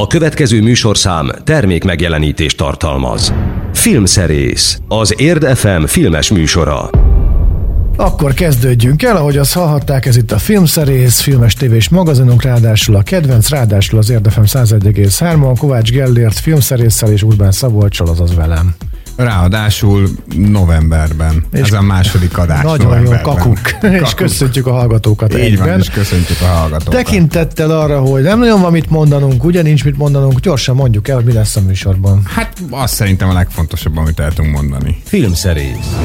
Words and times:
A 0.00 0.06
következő 0.06 0.62
műsorszám 0.62 1.30
termék 1.44 1.84
megjelenítést 1.84 2.56
tartalmaz. 2.56 3.34
Filmszerész, 3.72 4.78
az 4.88 5.14
Érd 5.20 5.56
FM 5.56 5.84
filmes 5.84 6.30
műsora. 6.30 6.90
Akkor 7.96 8.34
kezdődjünk 8.34 9.02
el, 9.02 9.16
ahogy 9.16 9.36
azt 9.36 9.52
hallhatták, 9.52 10.06
ez 10.06 10.16
itt 10.16 10.32
a 10.32 10.38
filmszerész, 10.38 11.20
filmes 11.20 11.54
tévés 11.54 11.88
magazinunk, 11.88 12.42
ráadásul 12.42 12.96
a 12.96 13.02
kedvenc, 13.02 13.48
ráadásul 13.48 13.98
az 13.98 14.10
Érdefem 14.10 14.44
101,3-on, 14.46 15.54
Kovács 15.58 15.90
Gellért 15.90 16.38
filmszerésszel 16.38 17.10
és 17.10 17.22
Urbán 17.22 17.52
Szabolcsal, 17.52 18.08
azaz 18.08 18.34
velem. 18.34 18.74
Ráadásul 19.24 20.08
novemberben. 20.36 21.44
És 21.52 21.60
Ez 21.60 21.72
a 21.72 21.82
második 21.82 22.38
adás 22.38 22.62
Nagyon 22.62 23.00
jó, 23.02 23.10
kakuk. 23.10 23.58
kakuk. 23.80 24.02
És 24.02 24.14
köszöntjük 24.14 24.66
a 24.66 24.72
hallgatókat 24.72 25.34
Így 25.34 25.40
egyben. 25.40 25.68
van, 25.68 25.78
és 25.78 25.90
köszöntjük 25.90 26.40
a 26.40 26.46
hallgatókat. 26.46 26.94
Tekintettel 27.04 27.70
arra, 27.70 28.00
hogy 28.00 28.22
nem 28.22 28.38
nagyon 28.38 28.60
van 28.60 28.72
mit 28.72 28.90
mondanunk, 28.90 29.44
ugye 29.44 29.62
nincs 29.62 29.84
mit 29.84 29.96
mondanunk, 29.96 30.40
gyorsan 30.40 30.74
mondjuk 30.74 31.08
el, 31.08 31.14
hogy 31.16 31.24
mi 31.24 31.32
lesz 31.32 31.56
a 31.56 31.60
műsorban. 31.60 32.22
Hát 32.24 32.58
azt 32.70 32.94
szerintem 32.94 33.28
a 33.28 33.32
legfontosabb, 33.32 33.96
amit 33.96 34.20
el 34.20 34.32
tudunk 34.32 34.54
mondani. 34.54 35.02
Filmszerész 35.04 35.96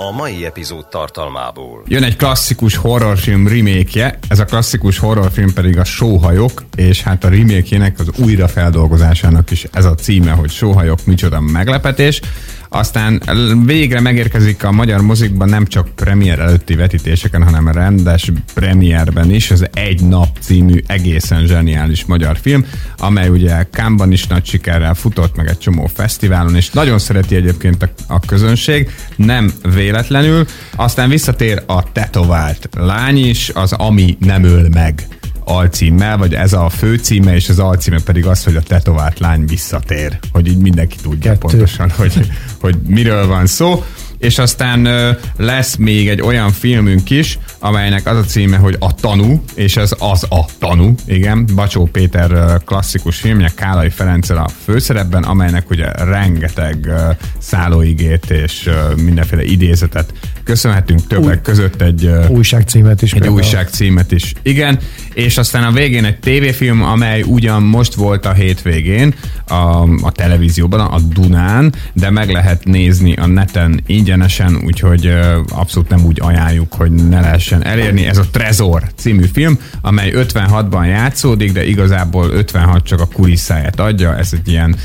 a 0.00 0.10
mai 0.10 0.44
epizód 0.44 0.88
tartalmából. 0.88 1.82
Jön 1.86 2.02
egy 2.02 2.16
klasszikus 2.16 2.76
horrorfilm 2.76 3.48
remake 3.48 4.18
ez 4.28 4.38
a 4.38 4.44
klasszikus 4.44 4.98
horrorfilm 4.98 5.52
pedig 5.52 5.78
a 5.78 5.84
Sóhajok, 5.84 6.64
és 6.76 7.02
hát 7.02 7.24
a 7.24 7.28
remake 7.28 7.92
az 7.98 8.10
újrafeldolgozásának 8.18 9.50
is 9.50 9.66
ez 9.72 9.84
a 9.84 9.94
címe, 9.94 10.30
hogy 10.30 10.50
Sóhajok, 10.50 11.06
micsoda 11.06 11.40
meglepetés. 11.40 12.20
Aztán 12.68 13.22
végre 13.64 14.00
megérkezik 14.00 14.64
a 14.64 14.72
magyar 14.72 15.00
mozikban 15.00 15.48
nem 15.48 15.66
csak 15.66 15.88
premier 15.94 16.38
előtti 16.38 16.74
vetítéseken, 16.74 17.42
hanem 17.42 17.68
rendes 17.68 18.32
premierben 18.54 19.30
is. 19.30 19.50
Ez 19.50 19.64
Egy 19.72 20.02
nap 20.02 20.38
című 20.40 20.80
egészen 20.86 21.46
zseniális 21.46 22.04
magyar 22.04 22.38
film, 22.40 22.66
amely 22.96 23.28
ugye 23.28 23.66
Kámban 23.70 24.12
is 24.12 24.26
nagy 24.26 24.44
sikerrel 24.44 24.94
futott 24.94 25.36
meg 25.36 25.48
egy 25.48 25.58
csomó 25.58 25.86
fesztiválon, 25.94 26.56
és 26.56 26.70
nagyon 26.70 26.98
szereti 26.98 27.34
egyébként 27.34 27.82
a, 27.82 27.88
a 28.06 28.20
közönség, 28.20 28.90
nem 29.16 29.52
véletlenül. 29.74 30.46
Aztán 30.76 31.08
visszatér 31.08 31.62
a 31.66 31.92
tetovált 31.92 32.68
lány 32.76 33.28
is, 33.28 33.50
az 33.54 33.72
Ami 33.72 34.16
nem 34.20 34.44
öl 34.44 34.68
meg 34.68 35.06
alcímmel, 35.48 36.16
vagy 36.16 36.34
ez 36.34 36.52
a 36.52 36.68
főcíme, 36.68 37.34
és 37.34 37.48
az 37.48 37.58
alcíme 37.58 38.00
pedig 38.04 38.26
az, 38.26 38.44
hogy 38.44 38.56
a 38.56 38.62
tetovált 38.62 39.18
lány 39.18 39.46
visszatér. 39.46 40.18
Hogy 40.32 40.46
így 40.46 40.58
mindenki 40.58 40.96
tudja 41.02 41.30
Kettő. 41.30 41.38
pontosan, 41.38 41.90
hogy, 41.90 42.30
hogy 42.60 42.76
miről 42.86 43.26
van 43.26 43.46
szó 43.46 43.84
és 44.18 44.38
aztán 44.38 44.88
lesz 45.36 45.76
még 45.76 46.08
egy 46.08 46.20
olyan 46.20 46.52
filmünk 46.52 47.10
is, 47.10 47.38
amelynek 47.58 48.06
az 48.06 48.16
a 48.16 48.24
címe, 48.24 48.56
hogy 48.56 48.76
A 48.78 48.94
Tanú, 48.94 49.42
és 49.54 49.76
ez 49.76 49.92
az 49.98 50.26
a 50.28 50.44
Tanú, 50.58 50.94
igen, 51.06 51.46
Bacsó 51.54 51.88
Péter 51.92 52.60
klasszikus 52.64 53.16
filmje, 53.16 53.50
Kálai 53.54 53.90
Ferenccel 53.90 54.36
a 54.36 54.48
főszerepben, 54.64 55.22
amelynek 55.22 55.70
ugye 55.70 55.92
rengeteg 55.92 56.92
szállóigét 57.38 58.30
és 58.30 58.70
mindenféle 58.96 59.44
idézetet 59.44 60.12
köszönhetünk 60.44 61.06
többek 61.06 61.36
Új, 61.36 61.42
között 61.42 61.82
egy 61.82 62.10
újságcímet 62.28 63.02
is. 63.02 63.12
Egy 63.12 63.28
újságcímet 63.28 64.12
is, 64.12 64.32
igen, 64.42 64.78
és 65.14 65.38
aztán 65.38 65.64
a 65.64 65.70
végén 65.70 66.04
egy 66.04 66.18
tévéfilm, 66.18 66.82
amely 66.82 67.22
ugyan 67.22 67.62
most 67.62 67.94
volt 67.94 68.26
a 68.26 68.32
hétvégén 68.32 69.14
a, 69.46 69.54
a 70.02 70.12
televízióban, 70.12 70.80
a 70.80 70.98
Dunán, 71.00 71.74
de 71.92 72.10
meg 72.10 72.30
lehet 72.30 72.64
nézni 72.64 73.14
a 73.14 73.26
neten 73.26 73.80
ingyenesen, 74.08 74.60
úgyhogy 74.64 75.12
abszolút 75.48 75.88
nem 75.88 76.04
úgy 76.04 76.18
ajánljuk, 76.20 76.72
hogy 76.72 76.92
ne 76.92 77.20
lehessen 77.20 77.64
elérni. 77.64 78.06
Ez 78.06 78.18
a 78.18 78.24
Trezor 78.32 78.82
című 78.96 79.24
film, 79.32 79.58
amely 79.80 80.12
56-ban 80.14 80.86
játszódik, 80.86 81.52
de 81.52 81.64
igazából 81.66 82.30
56 82.30 82.84
csak 82.84 83.00
a 83.00 83.08
kulisszáját 83.12 83.80
adja. 83.80 84.16
Ez 84.16 84.28
egy 84.32 84.48
ilyen 84.48 84.76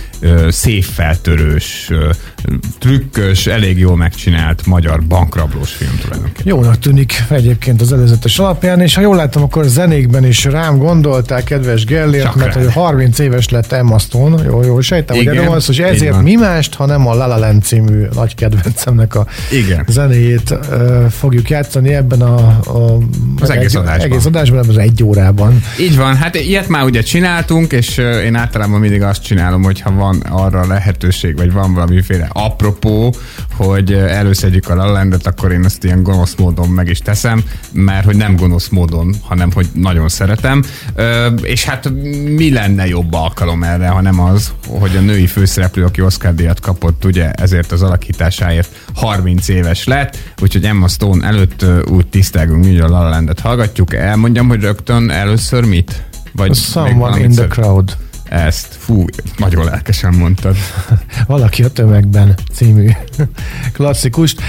széffeltörős, 0.49 1.91
trükkös, 2.79 3.47
elég 3.47 3.77
jól 3.77 3.97
megcsinált 3.97 4.66
magyar 4.66 5.03
bankrablós 5.03 5.72
film 5.72 5.97
tulajdonképpen. 6.01 6.44
Jónak 6.45 6.79
tűnik 6.79 7.23
egyébként 7.29 7.81
az 7.81 7.94
előzetes 7.94 8.39
alapján, 8.39 8.81
és 8.81 8.95
ha 8.95 9.01
jól 9.01 9.16
látom, 9.16 9.44
akkor 9.44 9.66
zenékben 9.66 10.25
is 10.25 10.45
rám 10.45 10.78
gondoltál, 10.78 11.44
kedves 11.44 11.85
Gellért, 11.85 12.23
Csak 12.23 12.35
mert 12.35 12.53
hogy 12.53 12.73
30 12.73 13.19
éves 13.19 13.50
lett 13.50 13.72
Emma 13.72 14.00
Stone, 14.00 14.44
jó, 14.44 14.63
jó, 14.63 14.81
sejtem, 14.81 15.16
hogy 15.16 15.28
erről 15.28 15.45
van 15.45 15.61
ezért 15.78 16.22
mi 16.22 16.35
mást, 16.35 16.73
ha 16.73 16.85
nem 16.85 17.07
a 17.07 17.13
La 17.13 17.28
La 17.28 17.38
Land 17.38 17.63
című 17.63 18.05
nagy 18.13 18.35
kedvencemnek 18.35 19.16
a 19.16 19.25
Igen. 19.51 19.85
zenéjét 19.88 20.50
uh, 20.51 21.05
fogjuk 21.09 21.50
játszani 21.50 21.94
ebben 21.94 22.22
a, 22.22 22.35
a 22.66 22.97
az 23.40 23.50
egész 23.50 23.73
egy, 23.73 23.81
adásban. 23.81 24.05
Egész 24.05 24.25
adásban, 24.25 24.59
az 24.69 24.78
egy 24.78 25.03
órában. 25.03 25.63
Így 25.79 25.97
van, 25.97 26.16
hát 26.16 26.35
ilyet 26.35 26.67
már 26.67 26.84
ugye 26.84 27.01
csináltunk, 27.01 27.72
és 27.72 27.97
én 27.97 28.35
általában 28.35 28.79
mindig 28.79 29.01
azt 29.01 29.23
csinálom, 29.23 29.63
hogyha 29.63 29.91
van 29.91 30.12
arra 30.29 30.68
lehetőség, 30.68 31.38
vagy 31.38 31.51
van 31.51 31.74
valamiféle 31.74 32.29
apropó, 32.34 33.13
hogy 33.56 33.94
előszedjük 33.94 34.69
a 34.69 34.75
lalendet, 34.75 35.28
akkor 35.28 35.51
én 35.51 35.66
ezt 35.66 35.84
ilyen 35.84 36.03
gonosz 36.03 36.35
módon 36.35 36.69
meg 36.69 36.90
is 36.90 37.00
teszem, 37.00 37.44
mert 37.72 38.06
hogy 38.06 38.16
nem 38.16 38.35
gonosz 38.35 38.68
módon, 38.68 39.16
hanem 39.22 39.52
hogy 39.52 39.68
nagyon 39.73 40.09
szeretem. 40.09 40.63
És 41.41 41.66
hát 41.66 41.90
mi 42.35 42.52
lenne 42.52 42.88
jobb 42.88 43.13
alkalom 43.13 43.63
erre, 43.63 43.88
hanem 43.88 44.19
az, 44.19 44.53
hogy 44.68 44.96
a 44.96 45.00
női 45.00 45.28
főszereplő, 45.28 45.84
aki 45.84 46.02
Oscar 46.02 46.35
díjat 46.35 46.59
kapott, 46.59 47.06
ugye 47.06 47.31
ezért 47.31 47.72
az 47.72 47.81
alakításáért 47.81 48.69
30 48.94 49.47
éves 49.47 49.85
lett, 49.85 50.18
úgyhogy 50.41 50.63
Emma 50.63 50.88
Stone 50.88 51.28
előtt 51.28 51.66
úgy 51.90 52.07
tisztelgünk, 52.07 52.66
hogy 52.66 52.79
a 52.79 52.88
La 52.88 53.09
La 53.09 53.34
hallgatjuk. 53.41 53.94
Elmondjam, 53.94 54.47
hogy 54.47 54.62
rögtön 54.62 55.09
először 55.09 55.66
mit? 55.66 56.03
Vagy 56.31 56.56
Someone 56.56 57.19
in 57.19 57.31
the 57.31 57.47
crowd. 57.47 57.97
Ezt, 58.33 58.75
fú, 58.79 59.05
nagyon 59.38 59.66
lelkesen 59.66 60.13
mondtad. 60.13 60.55
Valaki 61.27 61.63
a 61.63 61.71
tömegben 61.71 62.38
című 62.53 62.89
klasszikust. 63.73 64.41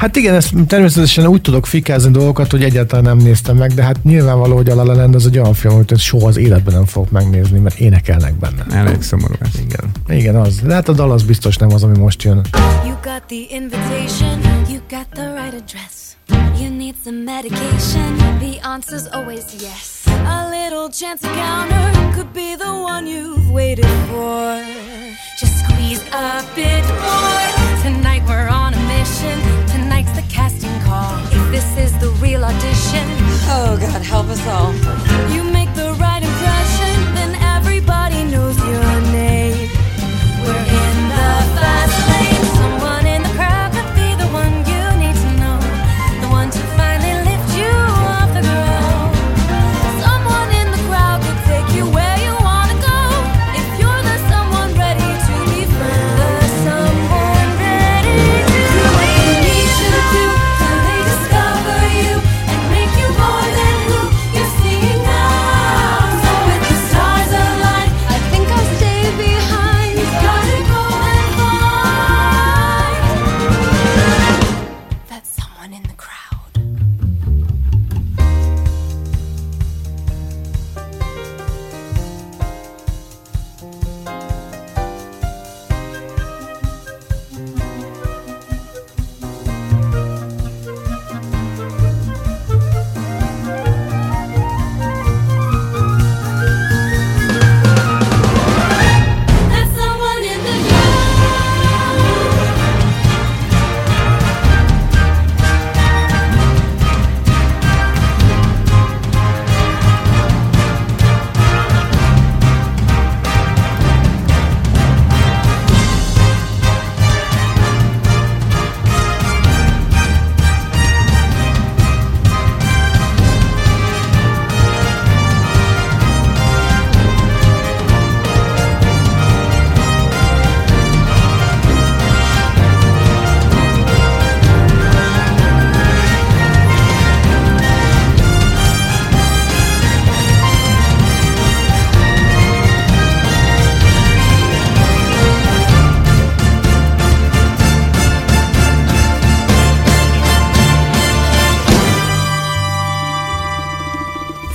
Hát 0.00 0.16
igen, 0.16 0.34
ezt 0.34 0.54
természetesen 0.66 1.26
úgy 1.26 1.40
tudok 1.40 1.66
fikázni 1.66 2.10
dolgokat, 2.10 2.50
hogy 2.50 2.62
egyáltalán 2.62 3.04
nem 3.04 3.16
néztem 3.16 3.56
meg, 3.56 3.72
de 3.72 3.82
hát 3.82 4.04
nyilvánvaló, 4.04 4.56
hogy 4.56 4.68
a 4.68 4.74
La 4.74 4.84
La 4.84 4.94
Land 4.94 5.14
az 5.14 5.26
egy 5.26 5.38
olyan 5.38 5.54
film, 5.54 5.74
amit 5.74 5.98
soha 5.98 6.26
az 6.26 6.36
életben 6.36 6.74
nem 6.74 6.84
fogok 6.84 7.10
megnézni, 7.10 7.58
mert 7.58 7.78
énekelnek 7.78 8.34
benne. 8.34 8.64
Elég 8.70 9.02
szomorú 9.02 9.34
ez. 9.40 9.60
Igen, 9.60 9.90
igen 10.08 10.36
az. 10.36 10.60
De 10.60 10.74
hát 10.74 10.88
a 10.88 10.92
dal 10.92 11.10
az 11.10 11.22
biztos 11.22 11.56
nem 11.56 11.72
az, 11.72 11.82
ami 11.82 11.98
most 11.98 12.22
jön. 12.22 12.46
You 12.84 12.94
got 13.02 13.22
the 13.26 13.56
invitation, 13.56 14.40
you 14.68 14.80
got 14.90 15.06
the 15.12 15.32
right 15.34 15.54
address. 15.62 15.94
You 16.60 16.76
need 16.76 16.94
some 17.04 17.22
medication, 17.24 18.16
the 18.38 18.54
answer's 18.74 19.06
always 19.12 19.42
yes. 19.60 20.04
A 20.36 20.48
little 20.56 20.88
chance 21.00 21.20
encounter 21.28 21.84
could 22.14 22.32
be 22.32 22.56
the 22.58 22.72
one 22.92 23.04
you've 23.06 23.50
waited 23.52 23.92
for. 24.08 24.56
Just 25.40 25.54
squeeze 25.62 26.02
a 26.12 26.42
bit 26.54 26.84
more. 27.04 27.48
Tonight 27.82 28.22
we're 28.28 28.48
on 28.48 28.72
a 28.74 28.82
mission. 28.94 29.60
Tonight's 30.00 30.18
the 30.18 30.34
casting 30.34 30.80
call. 30.80 31.18
If 31.26 31.50
this 31.50 31.76
is 31.76 31.98
the 31.98 32.08
real 32.22 32.42
audition, 32.42 33.06
oh 33.52 33.76
God, 33.78 34.00
help 34.00 34.28
us 34.28 34.40
all. 34.46 34.72
You 35.30 35.44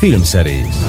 Filmszerész. 0.06 0.86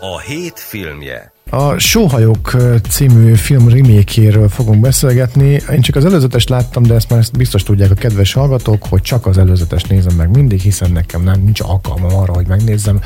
A 0.00 0.20
hét 0.20 0.58
filmje. 0.58 1.32
A 1.50 1.78
Sóhajok 1.78 2.56
című 2.88 3.34
film 3.34 3.68
remékéről 3.68 4.48
fogunk 4.48 4.80
beszélgetni. 4.80 5.60
Én 5.72 5.80
csak 5.80 5.96
az 5.96 6.04
előzetes 6.04 6.46
láttam, 6.46 6.82
de 6.82 6.94
ezt 6.94 7.10
már 7.10 7.24
biztos 7.38 7.62
tudják 7.62 7.90
a 7.90 7.94
kedves 7.94 8.32
hallgatók, 8.32 8.86
hogy 8.88 9.02
csak 9.02 9.26
az 9.26 9.38
előzetes 9.38 9.82
nézem 9.82 10.16
meg 10.16 10.30
mindig, 10.30 10.60
hiszen 10.60 10.90
nekem 10.90 11.22
nem 11.22 11.40
nincs 11.40 11.60
alkalmam 11.60 12.16
arra, 12.16 12.32
hogy 12.32 12.46
megnézzem 12.46 13.00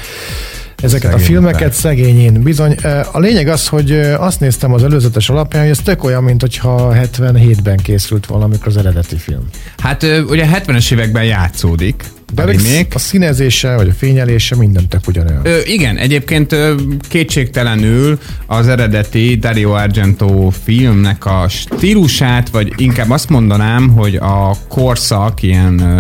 ezeket 0.83 1.11
Szegény 1.11 1.27
a 1.27 1.29
filmeket 1.29 1.73
szegényén. 1.73 2.43
Bizony, 2.43 2.77
a 3.13 3.19
lényeg 3.19 3.49
az, 3.49 3.69
hogy 3.69 3.93
azt 4.19 4.41
néztem 4.41 4.73
az 4.73 4.85
előzetes 4.85 5.29
alapján, 5.29 5.63
hogy 5.63 5.71
ez 5.71 5.79
tök 5.79 6.05
olyan, 6.05 6.23
mint 6.23 6.41
hogyha 6.41 6.95
77-ben 6.95 7.77
készült 7.77 8.27
valamikor 8.27 8.67
az 8.67 8.77
eredeti 8.77 9.17
film. 9.17 9.49
Hát 9.79 10.07
ugye 10.29 10.47
70-es 10.53 10.93
években 10.93 11.25
játszódik, 11.25 12.05
de 12.35 12.43
a, 12.43 12.95
a 12.95 12.99
színezése, 12.99 13.75
vagy 13.77 13.89
a 13.89 13.93
fényelése 13.93 14.57
minden 14.57 14.89
tök 14.89 15.07
ugyanolyan. 15.07 15.41
Ö, 15.45 15.59
igen, 15.65 15.97
egyébként 15.97 16.53
ö, 16.53 16.75
kétségtelenül 17.09 18.19
az 18.47 18.69
eredeti 18.69 19.37
Dario 19.37 19.71
Argento 19.71 20.51
filmnek 20.65 21.27
a 21.27 21.49
stílusát, 21.49 22.49
vagy 22.49 22.73
inkább 22.77 23.11
azt 23.11 23.29
mondanám, 23.29 23.89
hogy 23.89 24.15
a 24.17 24.57
korszak 24.69 25.43
ilyen 25.43 25.81
ö, 25.81 25.99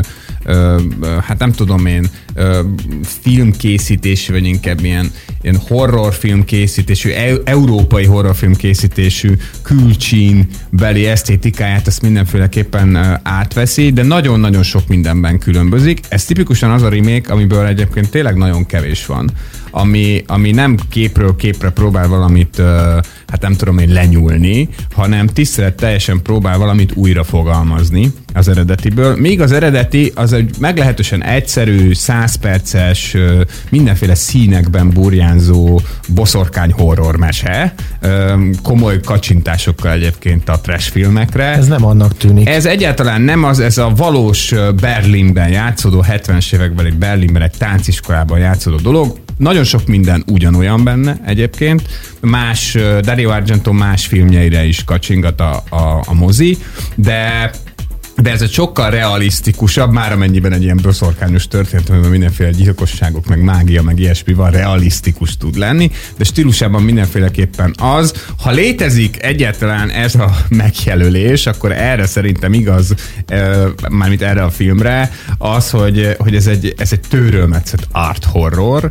hát 1.22 1.38
nem 1.38 1.52
tudom 1.52 1.86
én, 1.86 2.10
filmkészítésű, 3.02 4.32
vagy 4.32 4.46
inkább 4.46 4.84
ilyen, 4.84 5.10
ilyen 5.42 5.56
horrorfilm 5.68 6.44
e- 7.02 7.40
európai 7.44 8.04
horrorfilm 8.04 8.54
készítésű 8.54 9.32
külcsín 9.62 10.46
beli 10.70 11.06
esztétikáját, 11.06 11.86
ezt 11.86 12.02
mindenféleképpen 12.02 13.20
átveszi, 13.22 13.90
de 13.90 14.02
nagyon-nagyon 14.02 14.62
sok 14.62 14.88
mindenben 14.88 15.38
különbözik. 15.38 16.00
Ez 16.08 16.24
tipikusan 16.24 16.70
az 16.70 16.82
a 16.82 16.88
remake, 16.88 17.32
amiből 17.32 17.66
egyébként 17.66 18.10
tényleg 18.10 18.36
nagyon 18.36 18.66
kevés 18.66 19.06
van 19.06 19.30
ami, 19.70 20.22
ami 20.26 20.50
nem 20.50 20.76
képről 20.88 21.36
képre 21.36 21.70
próbál 21.70 22.08
valamit, 22.08 22.62
hát 23.26 23.40
nem 23.40 23.54
tudom 23.54 23.78
én 23.78 23.92
lenyúlni, 23.92 24.68
hanem 24.94 25.26
tisztelet 25.26 25.74
teljesen 25.74 26.22
próbál 26.22 26.58
valamit 26.58 26.92
újra 26.94 27.24
fogalmazni 27.24 28.12
az 28.34 28.48
eredetiből. 28.48 29.16
Még 29.16 29.40
az 29.40 29.52
eredeti 29.52 30.12
az 30.14 30.32
egy 30.32 30.50
meglehetősen 30.58 31.24
egyszerű, 31.24 31.94
százperces, 31.94 33.16
mindenféle 33.68 34.14
színekben 34.14 34.90
burjánzó 34.90 35.80
boszorkány 36.08 36.72
horror 36.72 37.16
mese, 37.16 37.74
komoly 38.62 39.00
kacsintásokkal 39.00 39.92
egyébként 39.92 40.48
a 40.48 40.60
trash 40.60 40.90
filmekre. 40.90 41.44
Ez 41.44 41.66
nem 41.66 41.84
annak 41.84 42.16
tűnik. 42.16 42.48
Ez 42.48 42.66
egyáltalán 42.66 43.22
nem 43.22 43.44
az, 43.44 43.60
ez 43.60 43.78
a 43.78 43.92
valós 43.96 44.54
Berlinben 44.80 45.48
játszódó, 45.48 46.04
70-es 46.08 46.54
években 46.54 46.86
egy 46.86 46.96
Berlinben 46.96 47.42
egy 47.42 47.56
tánciskolában 47.58 48.38
játszódó 48.38 48.76
dolog. 48.76 49.18
Nagyon 49.40 49.64
sok 49.64 49.86
minden 49.86 50.24
ugyanolyan 50.26 50.84
benne 50.84 51.20
egyébként. 51.26 51.82
Más, 52.20 52.76
Dario 53.00 53.30
Argento 53.30 53.72
más 53.72 54.06
filmjeire 54.06 54.64
is 54.64 54.84
kacsingat 54.84 55.40
a, 55.40 55.62
a, 55.68 56.02
a 56.06 56.14
mozi, 56.14 56.58
de 56.94 57.50
de 58.22 58.30
ez 58.30 58.42
egy 58.42 58.52
sokkal 58.52 58.90
realisztikusabb, 58.90 59.92
már 59.92 60.12
amennyiben 60.12 60.52
egy 60.52 60.62
ilyen 60.62 60.78
boszorkányos 60.82 61.48
történet, 61.48 61.88
amiben 61.88 62.10
mindenféle 62.10 62.50
gyilkosságok, 62.50 63.26
meg 63.26 63.42
mágia, 63.42 63.82
meg 63.82 63.98
ilyesmi 63.98 64.32
van, 64.32 64.50
realisztikus 64.50 65.36
tud 65.36 65.56
lenni, 65.56 65.90
de 66.16 66.24
stílusában 66.24 66.82
mindenféleképpen 66.82 67.74
az. 67.78 68.26
Ha 68.38 68.50
létezik 68.50 69.22
egyáltalán 69.22 69.90
ez 69.90 70.14
a 70.14 70.36
megjelölés, 70.48 71.46
akkor 71.46 71.72
erre 71.72 72.06
szerintem 72.06 72.52
igaz, 72.52 72.94
mármint 73.90 74.22
erre 74.22 74.42
a 74.42 74.50
filmre, 74.50 75.12
az, 75.38 75.70
hogy, 75.70 76.14
hogy 76.18 76.34
ez 76.34 76.46
egy, 76.46 76.74
ez 76.76 76.92
egy 76.92 77.00
tőrölmetszett 77.08 77.86
art 77.92 78.24
horror, 78.24 78.90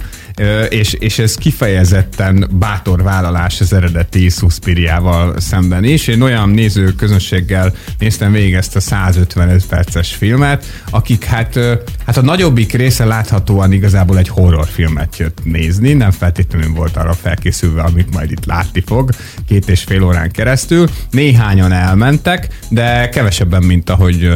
és, 0.69 0.93
és 0.93 1.19
ez 1.19 1.35
kifejezetten 1.35 2.49
bátor 2.51 3.03
vállalás 3.03 3.61
az 3.61 3.73
eredeti 3.73 4.29
Suspiriával 4.29 5.39
szemben 5.39 5.83
is. 5.83 6.07
Én 6.07 6.21
olyan 6.21 6.49
néző 6.49 6.93
közönséggel 6.93 7.73
néztem 7.99 8.31
végig 8.31 8.53
ezt 8.53 8.75
a 8.75 8.79
155 9.19 9.65
perces 9.67 10.15
filmet, 10.15 10.65
akik 10.89 11.23
hát, 11.23 11.59
hát 12.05 12.17
a 12.17 12.21
nagyobbik 12.21 12.73
része 12.73 13.05
láthatóan 13.05 13.71
igazából 13.71 14.17
egy 14.17 14.27
horrorfilmet 14.27 15.17
jött 15.17 15.37
nézni, 15.43 15.93
nem 15.93 16.11
feltétlenül 16.11 16.73
volt 16.73 16.97
arra 16.97 17.13
felkészülve, 17.13 17.81
amit 17.81 18.13
majd 18.13 18.31
itt 18.31 18.45
látni 18.45 18.83
fog, 18.85 19.09
két 19.47 19.69
és 19.69 19.83
fél 19.83 20.03
órán 20.03 20.31
keresztül. 20.31 20.89
Néhányan 21.11 21.71
elmentek, 21.71 22.47
de 22.69 23.09
kevesebben, 23.09 23.63
mint 23.63 23.89
ahogy 23.89 24.29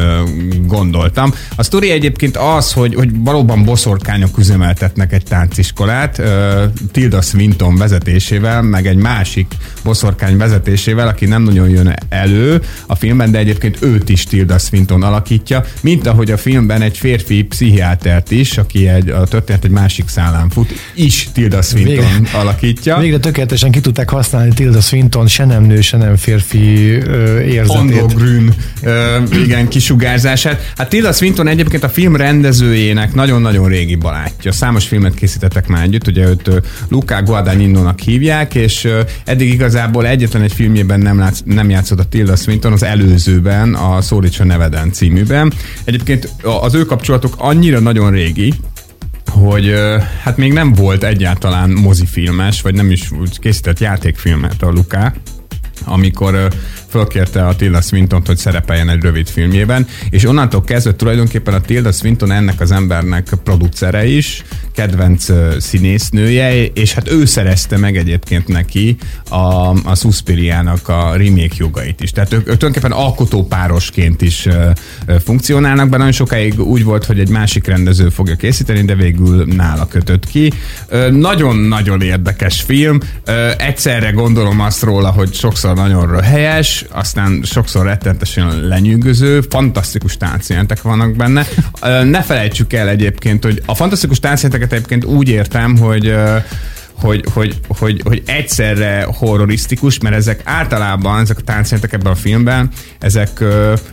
gondoltam. 0.66 1.34
A 1.56 1.64
sztori 1.64 1.92
egyébként 1.92 2.38
az, 2.38 2.74
hogy, 2.74 2.96
hogy 2.96 3.10
valóban 3.24 3.64
boszorkányok 3.64 4.38
üzemeltetnek 4.38 5.14
egy 5.14 5.24
tánciskolát, 5.24 6.22
Tilda 6.92 7.22
Swinton 7.22 7.76
vezetésével, 7.76 8.62
meg 8.62 8.88
egy 8.88 8.98
másik 8.98 9.54
boszorkány 9.84 10.38
vezetésével, 10.38 11.08
aki 11.08 11.26
nem 11.26 11.44
nagyon 11.44 11.70
jön 11.70 11.94
elő 12.10 12.62
a 12.88 12.96
filmben, 12.96 13.32
de 13.32 13.38
egyébként 13.38 13.78
őt 13.82 14.10
is 14.10 14.24
Tilda 14.24 14.60
Swinton 14.64 15.04
alakítja, 15.04 15.64
mint 15.82 16.08
ahogy 16.08 16.32
a 16.32 16.38
filmben 16.38 16.82
egy 16.82 16.98
férfi 16.98 17.44
pszichiátert 17.44 18.32
is, 18.32 18.58
aki 18.58 18.88
egy, 18.88 19.10
a 19.10 19.24
történet 19.24 19.64
egy 19.66 19.72
másik 19.72 20.08
szállán 20.08 20.50
fut, 20.50 20.74
is 20.94 21.30
Tilda 21.34 21.62
Swinton 21.62 21.96
végre, 21.96 22.38
alakítja. 22.38 22.98
Végre 22.98 23.20
tökéletesen 23.20 23.72
ki 23.72 23.80
tudták 23.80 24.10
használni 24.10 24.54
Tilda 24.54 24.82
Swinton 24.82 25.28
se 25.28 25.46
nem 25.46 25.64
nő, 25.64 25.82
se 25.82 25.98
nem 25.98 26.16
férfi 26.16 26.92
ö, 26.92 27.40
érzetét. 27.40 27.80
Androgrün, 27.80 28.54
igen, 29.44 29.68
kisugárzását. 29.68 30.72
Hát 30.78 30.90
Tilda 30.90 31.12
Swinton 31.12 31.48
egyébként 31.48 31.84
a 31.84 31.90
film 31.90 32.16
rendezőjének 32.16 33.14
nagyon-nagyon 33.14 33.68
régi 33.68 33.96
barátja. 33.96 34.52
Számos 34.52 34.88
filmet 34.88 35.14
készítettek 35.14 35.68
már 35.68 35.84
együtt, 35.84 36.08
ugye 36.08 36.28
őt 36.28 36.52
Luca 36.88 37.22
Guadagnino-nak 37.22 38.00
hívják, 38.00 38.56
és 38.56 38.88
eddig 39.26 39.54
igazából 39.54 40.08
egyetlen 40.08 40.42
egy 40.42 40.54
filmjében 40.54 41.00
nem, 41.00 41.20
látsz, 41.20 41.40
nem 41.46 41.70
játszott 41.70 42.00
a 42.00 42.04
Tilda 42.04 42.36
Swinton, 42.36 42.72
az 42.72 42.84
előzőben, 42.84 43.74
a 43.74 44.02
Szólítsa 44.02 44.44
neveden 44.54 44.92
címűben. 44.92 45.54
Egyébként 45.84 46.30
az 46.62 46.74
ő 46.74 46.86
kapcsolatok 46.86 47.36
annyira 47.38 47.80
nagyon 47.80 48.12
régi, 48.12 48.54
hogy 49.32 49.74
hát 50.24 50.38
még 50.38 50.54
nem 50.54 50.74
volt 50.74 51.04
egyáltalán 51.04 51.70
mozifilmes, 51.70 52.62
vagy 52.62 52.76
nem 52.76 52.92
is 52.92 53.10
készített 53.34 53.80
játékfilmet 53.80 54.62
a 54.62 54.70
Luca, 54.70 55.14
amikor 55.86 56.48
fölkérte 56.94 57.48
a 57.48 57.56
Tilda 57.56 57.82
swinton 57.82 58.22
hogy 58.26 58.38
szerepeljen 58.38 58.90
egy 58.90 59.02
rövid 59.02 59.28
filmjében, 59.28 59.88
és 60.10 60.26
onnantól 60.26 60.64
kezdve 60.64 60.96
tulajdonképpen 60.96 61.54
a 61.54 61.62
Tilda 61.62 61.92
Swinton 61.92 62.32
ennek 62.32 62.60
az 62.60 62.72
embernek 62.72 63.30
producere 63.44 64.06
is, 64.06 64.44
kedvenc 64.74 65.26
színésznője, 65.60 66.66
és 66.66 66.94
hát 66.94 67.12
ő 67.12 67.26
szerezte 67.26 67.78
meg 67.78 67.98
egyébként 67.98 68.48
neki 68.48 68.98
a, 69.30 69.70
a 69.70 69.96
Suspiriának 69.96 70.88
a 70.88 71.16
remake 71.16 71.56
jogait 71.58 72.02
is. 72.02 72.12
Tehát 72.12 72.34
ők, 72.34 72.40
ők 72.40 72.58
tulajdonképpen 72.58 72.92
alkotópárosként 72.92 74.22
is 74.22 74.46
uh, 74.46 75.20
funkcionálnak, 75.24 75.90
bár 75.90 75.98
nagyon 75.98 76.14
sokáig 76.14 76.60
úgy 76.60 76.84
volt, 76.84 77.06
hogy 77.06 77.20
egy 77.20 77.30
másik 77.30 77.68
rendező 77.68 78.10
fogja 78.10 78.36
készíteni, 78.36 78.82
de 78.82 78.96
végül 78.96 79.46
nála 79.46 79.88
kötött 79.88 80.26
ki. 80.26 80.52
Nagyon-nagyon 81.12 82.02
érdekes 82.02 82.62
film. 82.62 83.00
Uh, 83.28 83.36
egyszerre 83.58 84.12
gondolom 84.12 84.60
azt 84.60 84.84
róla, 84.84 85.10
hogy 85.10 85.34
sokszor 85.34 85.76
nagyon 85.76 86.08
röhelyes, 86.08 86.83
aztán 86.92 87.42
sokszor 87.44 87.86
rettentesen 87.86 88.68
lenyűgöző, 88.68 89.42
fantasztikus 89.42 90.18
táncjelentek 90.18 90.82
vannak 90.82 91.16
benne. 91.16 91.46
Ne 92.04 92.22
felejtsük 92.22 92.74
el 92.74 92.90
egyébként, 92.90 93.44
hogy 93.44 93.62
a 93.66 93.76
fantasztikus 93.76 94.20
táncjelenteket 94.20 94.74
egyébként 94.74 95.06
úgy 95.06 95.30
értem, 95.30 95.78
hogy 95.78 96.16
hogy, 97.04 97.24
hogy, 97.34 97.60
hogy, 97.68 98.02
hogy 98.04 98.24
egyszerre 98.26 99.08
horrorisztikus, 99.18 100.00
mert 100.00 100.16
ezek 100.16 100.42
általában, 100.44 101.20
ezek 101.20 101.38
a 101.38 101.42
táncjelentek 101.42 101.94
ebben 101.94 102.12
a 102.12 102.16
filmben, 102.16 102.70
ezek 103.00 103.44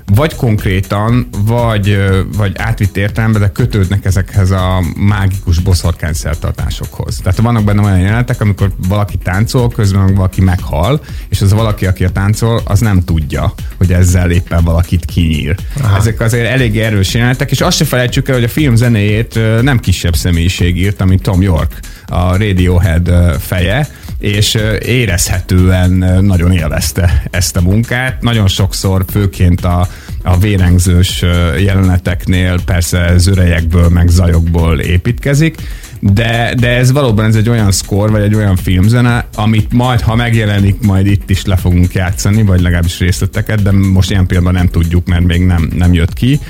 vagy 0.07 0.35
konkrétan, 0.35 1.29
vagy, 1.45 1.99
vagy 2.37 2.53
átvitt 2.57 2.97
értelemben, 2.97 3.41
de 3.41 3.51
kötődnek 3.51 4.05
ezekhez 4.05 4.51
a 4.51 4.83
mágikus 4.97 5.59
boszorkány 5.59 6.13
szertartásokhoz. 6.13 7.17
Tehát 7.23 7.39
vannak 7.39 7.65
benne 7.65 7.83
olyan 7.83 7.99
jelenetek, 7.99 8.41
amikor 8.41 8.73
valaki 8.89 9.17
táncol, 9.17 9.69
közben 9.69 10.15
valaki 10.15 10.41
meghal, 10.41 11.01
és 11.29 11.41
az 11.41 11.53
valaki, 11.53 11.87
aki 11.87 12.05
a 12.05 12.11
táncol, 12.11 12.61
az 12.65 12.81
nem 12.81 13.05
tudja, 13.05 13.55
hogy 13.79 13.93
ezzel 13.93 14.31
éppen 14.31 14.65
valakit 14.65 15.05
kinyír. 15.05 15.55
Aha. 15.81 15.97
Ezek 15.97 16.21
azért 16.21 16.47
elég 16.47 16.79
erős 16.79 17.15
jelenetek, 17.15 17.51
és 17.51 17.61
azt 17.61 17.77
se 17.77 17.85
felejtsük 17.85 18.29
el, 18.29 18.35
hogy 18.35 18.45
a 18.45 18.49
film 18.49 18.77
zenéjét 18.77 19.39
nem 19.63 19.79
kisebb 19.79 20.17
személyiség 20.17 20.77
írt, 20.77 21.05
mint 21.05 21.23
Tom 21.23 21.43
York, 21.43 21.81
a 22.11 22.37
Radiohead 22.37 23.11
feje, 23.39 23.89
és 24.19 24.59
érezhetően 24.85 25.91
nagyon 26.21 26.53
élvezte 26.53 27.23
ezt 27.31 27.57
a 27.57 27.61
munkát. 27.61 28.23
Nagyon 28.23 28.49
sokszor, 28.49 29.05
főként 29.11 29.65
a, 29.65 29.89
a 30.23 30.39
vérengzős 30.39 31.25
jeleneteknél 31.59 32.61
persze 32.65 33.13
zörejekből, 33.17 33.89
meg 33.89 34.09
zajokból 34.09 34.81
építkezik, 34.81 35.57
de, 36.01 36.55
de 36.57 36.69
ez 36.69 36.93
valóban 36.93 37.25
ez 37.25 37.35
egy 37.35 37.49
olyan 37.49 37.73
szkor, 37.73 38.11
vagy 38.11 38.23
egy 38.23 38.35
olyan 38.35 38.57
filmzene, 38.57 39.29
amit 39.35 39.73
majd, 39.73 40.01
ha 40.01 40.15
megjelenik, 40.15 40.81
majd 40.81 41.07
itt 41.07 41.31
is 41.31 41.45
le 41.45 41.57
fogunk 41.57 41.93
játszani, 41.93 42.43
vagy 42.43 42.61
legalábbis 42.61 42.99
részleteket, 42.99 43.63
de 43.63 43.71
most 43.71 44.11
ilyen 44.11 44.27
pillanatban 44.27 44.63
nem 44.63 44.71
tudjuk, 44.71 45.07
mert 45.07 45.25
még 45.25 45.47
nem, 45.47 45.71
nem 45.77 45.93
jött 45.93 46.13
ki 46.13 46.41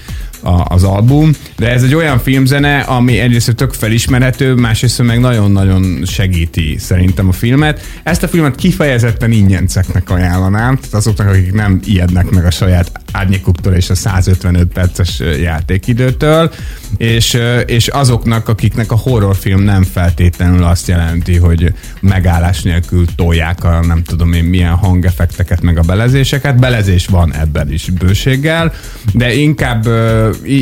a, 0.43 0.75
az 0.75 0.85
album, 0.85 1.33
de 1.57 1.71
ez 1.71 1.83
egy 1.83 1.95
olyan 1.95 2.19
filmzene, 2.19 2.81
ami 2.81 3.19
egyrészt 3.19 3.55
tök 3.55 3.73
felismerhető, 3.73 4.55
másrészt 4.55 5.03
meg 5.03 5.21
nagyon-nagyon 5.21 6.03
segíti 6.07 6.77
szerintem 6.79 7.29
a 7.29 7.33
filmet. 7.33 7.81
Ezt 8.03 8.23
a 8.23 8.29
filmet 8.29 8.55
kifejezetten 8.55 9.31
ingyenceknek 9.31 10.11
ajánlanám, 10.11 10.77
tehát 10.77 10.95
azoknak, 10.95 11.29
akik 11.29 11.53
nem 11.53 11.81
ijednek 11.85 12.31
meg 12.31 12.45
a 12.45 12.51
saját 12.51 12.93
árnyékuktól 13.13 13.73
és 13.73 13.91
a 13.91 13.95
155 13.95 14.73
perces 14.73 15.21
játékidőtől, 15.41 16.53
és, 16.97 17.39
és 17.67 17.89
azoknak, 17.89 18.49
akiknek 18.49 18.93
a 18.93 18.97
horrorfilm 18.97 19.63
nem 19.63 19.83
feltétlenül 19.83 20.65
azt 20.65 20.89
jelenti, 20.89 21.37
hogy 21.37 21.75
megállás 22.01 22.63
nélkül 22.63 23.05
tolják 23.17 23.65
a 23.65 23.81
nem 23.87 24.03
tudom 24.03 24.33
én 24.33 24.45
milyen 24.45 24.75
hangeffekteket, 24.75 25.63
meg 25.63 25.79
a 25.79 25.83
belezéseket. 25.83 26.59
Belezés 26.59 27.07
van 27.07 27.35
ebben 27.35 27.73
is 27.73 27.91
bőséggel, 27.91 28.73
de 29.13 29.35
inkább, 29.35 29.89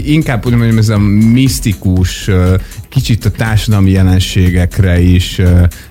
inkább 0.05 0.47
úgy 0.47 0.53
mondjam, 0.53 0.79
ez 0.79 0.89
a 0.89 0.99
misztikus, 1.33 2.31
kicsit 2.89 3.25
a 3.25 3.31
társadalmi 3.31 3.91
jelenségekre 3.91 5.01
is 5.01 5.41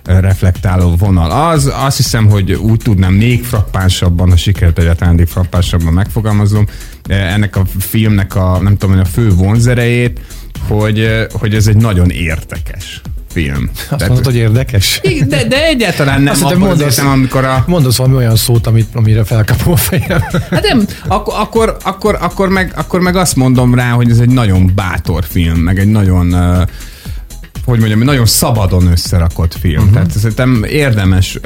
reflektáló 0.04 0.96
vonal. 0.96 1.50
Az, 1.50 1.72
azt 1.76 1.98
hiszem, 1.98 2.28
hogy 2.30 2.52
úgy 2.52 2.80
tudnám 2.84 3.14
még 3.14 3.44
frappánsabban, 3.44 4.30
ha 4.30 4.36
sikert 4.36 4.80
egyáltalán 4.80 5.16
még 5.16 5.28
frappánsabban 5.28 5.94
megfogalmazom, 5.94 6.66
ennek 7.08 7.56
a 7.56 7.66
filmnek 7.80 8.36
a, 8.36 8.60
nem 8.62 8.78
tudom, 8.78 9.00
a 9.00 9.06
fő 9.06 9.30
vonzerejét, 9.30 10.20
hogy, 10.68 11.28
hogy 11.32 11.56
ez 11.56 11.68
egy 11.68 11.78
nagyon 11.78 12.10
értekes 12.10 13.02
film. 13.38 13.70
Azt 13.74 13.88
Tehát, 13.88 14.08
mondod, 14.08 14.26
hogy 14.26 14.36
érdekes? 14.36 15.02
De, 15.28 15.44
de 15.48 15.66
egyáltalán 15.66 16.22
nem. 16.22 16.34
Azt 16.34 16.56
mondasz, 16.56 16.84
hiszem, 16.84 17.08
amikor 17.08 17.46
a... 17.46 17.64
Mondasz 17.68 17.96
valami 17.96 18.16
olyan 18.16 18.36
szót, 18.36 18.68
amit, 18.68 18.88
amire 18.94 19.24
felkapom 19.24 19.74
a 19.74 19.76
fejem. 19.76 20.22
Hát 20.50 20.68
nem, 20.68 20.86
akkor, 21.08 21.34
akkor, 21.38 21.78
akkor, 21.84 22.18
akkor, 22.22 22.50
meg, 22.50 22.74
akkor 22.76 23.00
meg 23.00 23.16
azt 23.16 23.36
mondom 23.36 23.76
rá, 23.76 23.90
hogy 23.90 24.10
ez 24.10 24.20
egy 24.20 24.30
nagyon 24.30 24.72
bátor 24.76 25.24
film, 25.24 25.58
meg 25.58 25.80
egy 25.80 25.88
nagyon 25.88 26.34
uh, 26.34 26.62
hogy 27.66 27.80
mondjam, 27.80 28.00
nagyon 28.00 28.26
szabadon 28.26 28.88
összerakott 28.88 29.58
film. 29.60 29.78
Uh-huh. 29.78 29.94
Tehát 29.94 30.12
szerintem 30.12 30.64
érdemes, 30.64 31.40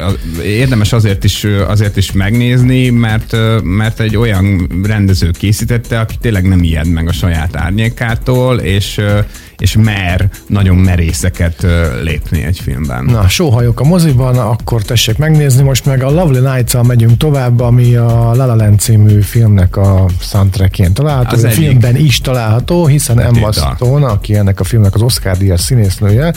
érdemes 0.44 0.94
azért 0.94 1.24
is, 1.24 1.44
azért 1.68 1.98
is 1.98 2.12
megnézni, 2.12 2.90
mert, 2.90 3.36
mert 3.64 4.00
egy 4.00 4.18
olyan 4.18 4.70
rendező 4.84 5.32
készítette, 5.32 6.00
aki 6.00 6.16
tényleg 6.22 6.48
nem 6.48 6.64
ijed 6.64 6.88
meg 6.88 7.08
a 7.08 7.12
saját 7.12 7.56
árnyékától, 7.56 8.58
és, 8.58 9.02
és 9.62 9.76
mer 9.80 10.30
nagyon 10.48 10.76
merészeket 10.76 11.66
lépni 12.04 12.44
egy 12.44 12.60
filmben. 12.60 13.06
Na, 13.06 13.28
sóhajok 13.28 13.80
a 13.80 13.84
moziban, 13.84 14.38
akkor 14.38 14.82
tessék 14.82 15.18
megnézni. 15.18 15.64
Most 15.64 15.86
meg 15.86 16.04
a 16.04 16.10
Lovely 16.10 16.40
nights 16.56 16.74
megyünk 16.74 17.18
tovább, 17.18 17.60
ami 17.60 17.96
a 17.96 18.32
La 18.34 18.46
La 18.46 18.56
Land 18.56 18.80
című 18.80 19.22
filmnek 19.22 19.78
a 19.78 20.06
soundtrackjén 20.20 20.94
található. 20.94 21.36
Az 21.36 21.44
a 21.44 21.50
filmben 21.50 21.96
is 21.96 22.20
található, 22.22 22.86
hiszen 22.88 23.20
Emma 23.20 23.52
Stone, 23.52 24.06
aki 24.06 24.36
ennek 24.36 24.60
a 24.60 24.64
filmnek 24.64 24.96
az 24.96 25.02
Oscar 25.02 25.38
díjas 25.38 25.60
színésznője, 25.62 26.34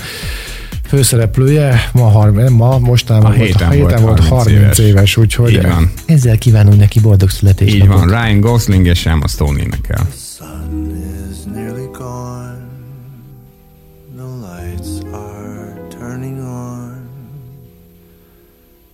főszereplője 0.89 1.89
ma, 1.93 2.09
har- 2.09 2.49
ma 2.51 2.79
mostában 2.79 3.33
a 3.33 3.35
volt, 3.35 3.47
héten, 3.47 3.71
héten 3.71 3.87
volt, 3.87 4.03
volt 4.03 4.19
30, 4.29 4.29
30 4.29 4.79
éves, 4.79 4.79
éves 4.79 5.17
úgyhogy 5.17 5.53
Így 5.53 5.63
van. 5.63 5.93
ezzel 6.07 6.39
kívánunk 6.39 6.79
neki 6.79 7.01
boldog 7.01 7.31
születést. 7.31 7.75
Így 7.75 7.87
van, 7.87 8.09
Ryan 8.09 8.41
Gosling 8.41 8.87
és 8.87 9.07
Emma 9.07 9.29
Stone 9.29 9.61
énekel. 9.63 10.09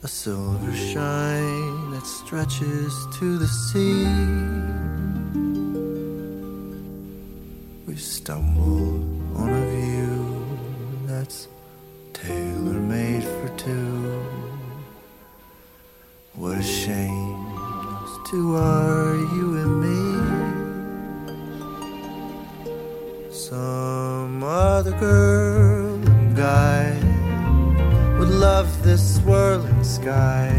Silver 0.09 0.75
shine 0.75 1.90
that 1.90 2.07
stretches 2.07 3.07
to 3.19 3.37
the 3.37 3.47
sea. 3.47 4.07
We 7.87 7.97
stumble 7.97 8.95
on 9.37 9.50
a 9.50 9.66
view 9.76 10.47
that's 11.07 11.49
tailor 12.14 12.80
made 12.80 13.25
for 13.25 13.49
two. 13.59 14.23
What 16.35 16.57
a 16.57 16.62
shame, 16.62 17.45
those 17.85 18.30
two 18.30 18.57
are 18.57 19.16
you 19.37 19.57
and 19.62 19.75
me. 19.85 20.00
Some 23.30 24.42
other 24.42 24.92
girl 24.99 25.95
and 26.09 26.35
guy 26.35 26.80
love 28.40 28.82
this 28.82 29.16
swirling 29.16 29.85
sky, 29.85 30.50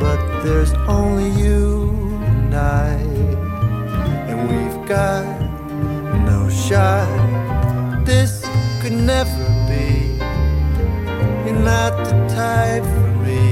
but 0.00 0.16
there's 0.42 0.72
only 0.88 1.28
you 1.38 1.90
and 2.24 2.54
I, 2.54 2.94
and 4.28 4.38
we've 4.48 4.88
got 4.88 5.26
no 6.24 6.48
shot. 6.48 7.06
This 8.06 8.42
could 8.80 8.92
never 8.92 9.46
be. 9.68 10.16
You're 11.44 11.62
not 11.62 11.92
the 12.06 12.16
type 12.34 12.84
for 12.84 13.10
me, 13.26 13.42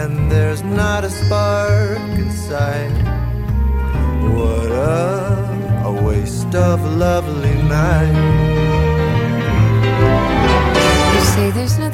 and 0.00 0.30
there's 0.30 0.62
not 0.62 1.02
a 1.02 1.10
spark 1.10 1.98
inside. 2.24 2.94
What 4.36 4.70
a, 4.70 5.82
a 5.84 5.92
waste 6.06 6.54
of 6.54 6.80
a 6.80 6.90
lovely 6.90 7.56
night. 7.64 8.54
You 11.14 11.20
say 11.34 11.50
there's 11.50 11.78
nothing 11.78 11.93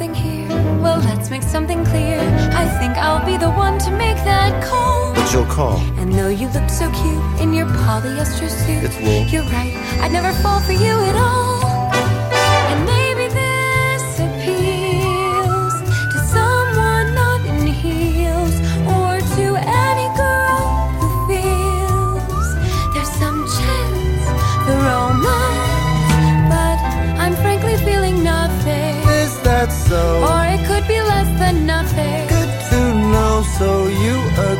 let's 1.04 1.30
make 1.30 1.42
something 1.42 1.84
clear. 1.84 2.20
I 2.52 2.66
think 2.78 2.96
I'll 2.96 3.24
be 3.24 3.36
the 3.36 3.50
one 3.50 3.78
to 3.80 3.90
make 3.90 4.16
that 4.24 4.62
call. 4.64 5.14
But 5.14 5.32
you'll 5.32 5.46
call. 5.46 5.78
And 5.98 6.12
though 6.12 6.28
you 6.28 6.48
look 6.48 6.68
so 6.68 6.90
cute 6.90 7.40
in 7.40 7.52
your 7.52 7.66
polyester 7.66 8.48
suit, 8.48 8.84
it's 8.84 8.96
wool. 8.96 9.26
You're 9.32 9.50
right, 9.50 9.74
I'd 10.00 10.12
never 10.12 10.32
fall 10.42 10.60
for 10.60 10.72
you 10.72 10.94
at 11.10 11.16
all. 11.16 11.59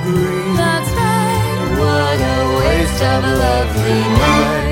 Agree. 0.00 0.56
That's 0.56 0.90
right. 0.92 1.60
What 1.78 2.20
a 2.20 2.38
waste 2.58 3.02
of 3.02 3.24
a 3.24 3.34
lovely 3.44 4.00
night. 4.18 4.69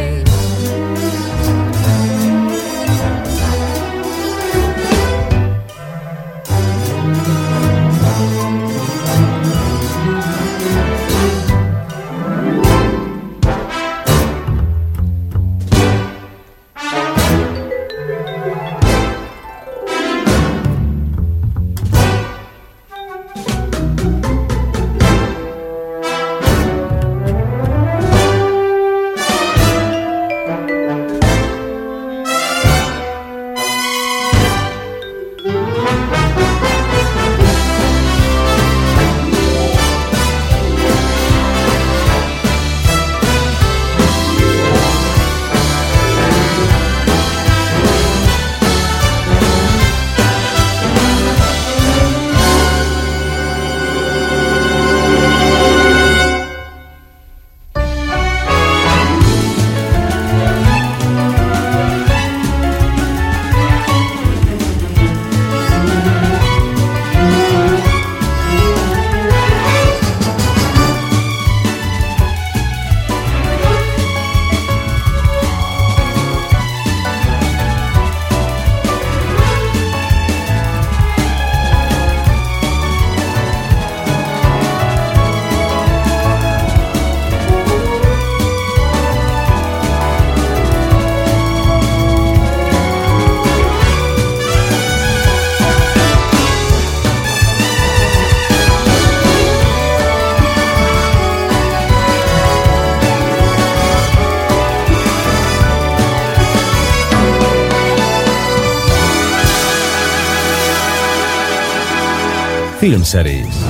Filmszerész 112.89 113.65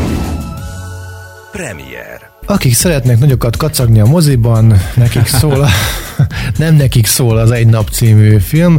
Premier 1.52 2.30
Akik 2.46 2.74
szeretnek 2.74 3.18
nagyokat 3.18 3.56
kacagni 3.56 4.00
a 4.00 4.04
moziban, 4.04 4.74
nekik 4.96 5.26
szól, 5.40 5.62
a, 5.62 5.68
nem 6.58 6.74
nekik 6.74 7.06
szól 7.06 7.38
az 7.38 7.50
Egy 7.50 7.66
nap 7.66 7.88
című 7.88 8.38
film, 8.38 8.76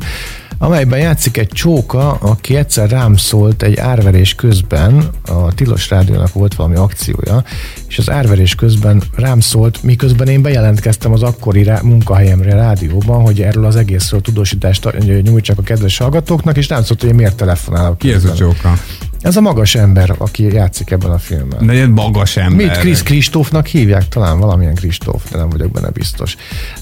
amelyben 0.58 1.00
játszik 1.00 1.38
egy 1.38 1.48
csóka, 1.48 2.12
aki 2.12 2.55
egyszer 2.55 2.89
rám 2.89 3.15
szólt 3.15 3.63
egy 3.63 3.77
árverés 3.77 4.36
közben, 4.36 5.10
a 5.25 5.53
Tilos 5.53 5.89
Rádiónak 5.89 6.34
volt 6.34 6.55
valami 6.55 6.75
akciója, 6.75 7.43
és 7.88 7.98
az 7.98 8.10
árverés 8.10 8.55
közben 8.55 9.03
rám 9.15 9.39
szólt, 9.39 9.84
miközben 9.84 10.27
én 10.27 10.41
bejelentkeztem 10.41 11.12
az 11.12 11.24
akkori 11.24 11.63
rá, 11.63 11.79
munkahelyemre 11.84 12.53
rádióban, 12.53 13.22
hogy 13.22 13.41
erről 13.41 13.65
az 13.65 13.75
egészről 13.75 14.22
tudósítást 14.22 14.98
nyújtsak 15.24 15.58
a 15.58 15.62
kedves 15.62 15.98
hallgatóknak, 15.98 16.58
és 16.58 16.67
rám 16.67 16.84
szólt, 16.84 17.00
hogy 17.00 17.10
én 17.10 17.15
miért 17.15 17.36
telefonálok. 17.36 17.98
Ki 17.98 18.12
ez 18.12 18.24
a 18.24 18.34
csóka? 18.34 18.74
Ez 19.21 19.35
a 19.35 19.41
magas 19.41 19.75
ember, 19.75 20.15
aki 20.17 20.53
játszik 20.53 20.91
ebben 20.91 21.11
a 21.11 21.17
filmben. 21.17 21.65
De 21.65 21.73
egy 21.73 21.89
magas 21.89 22.38
ember. 22.38 22.67
Mit 22.67 22.77
Krisz 22.77 23.03
Kristófnak 23.03 23.67
hívják? 23.67 24.07
Talán 24.07 24.39
valamilyen 24.39 24.75
Kristóf, 24.75 25.31
de 25.31 25.38
nem 25.38 25.49
vagyok 25.49 25.71
benne 25.71 25.89
biztos. 25.89 26.35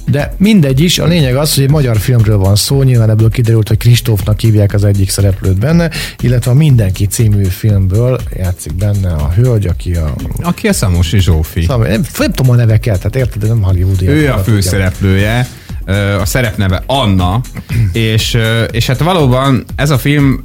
De 0.06 0.34
mindegy 0.38 0.79
is, 0.79 1.00
a 1.00 1.06
lényeg 1.06 1.36
az, 1.36 1.53
hogy 1.53 1.63
egy 1.63 1.70
magyar 1.70 1.98
filmről 1.98 2.38
van 2.38 2.56
szó, 2.56 2.84
nyilván 2.84 3.10
ebből 3.10 3.29
kiderült, 3.29 3.67
hogy 3.67 3.77
Kristófnak 3.77 4.39
hívják 4.39 4.74
az 4.74 4.84
egyik 4.84 5.10
szereplőt 5.10 5.60
benne, 5.60 5.89
illetve 6.20 6.51
a 6.51 6.53
Mindenki 6.53 7.06
című 7.06 7.44
filmből 7.44 8.20
játszik 8.36 8.74
benne 8.75 9.13
a 9.13 9.32
hölgy, 9.36 9.67
aki 9.67 9.96
a... 9.96 10.13
Aki 10.41 10.67
a 10.67 10.74
Szamosi 10.74 11.20
Zsófi. 11.20 11.62
Szam, 11.62 11.82
nem, 11.82 12.01
nem 12.17 12.32
tudom 12.32 12.51
a 12.51 12.56
neveket, 12.56 12.98
tehát 12.98 13.15
érted, 13.15 13.41
de 13.41 13.48
nem 13.48 13.62
hollywoodi. 13.62 14.08
Ő 14.08 14.32
a 14.32 14.38
főszereplője 14.38 15.48
a 16.20 16.25
szerepneve 16.25 16.84
Anna, 16.86 17.41
és, 17.91 18.38
és 18.72 18.88
hát 18.88 19.00
valóban 19.00 19.63
ez 19.75 19.89
a 19.89 19.98
film, 19.98 20.39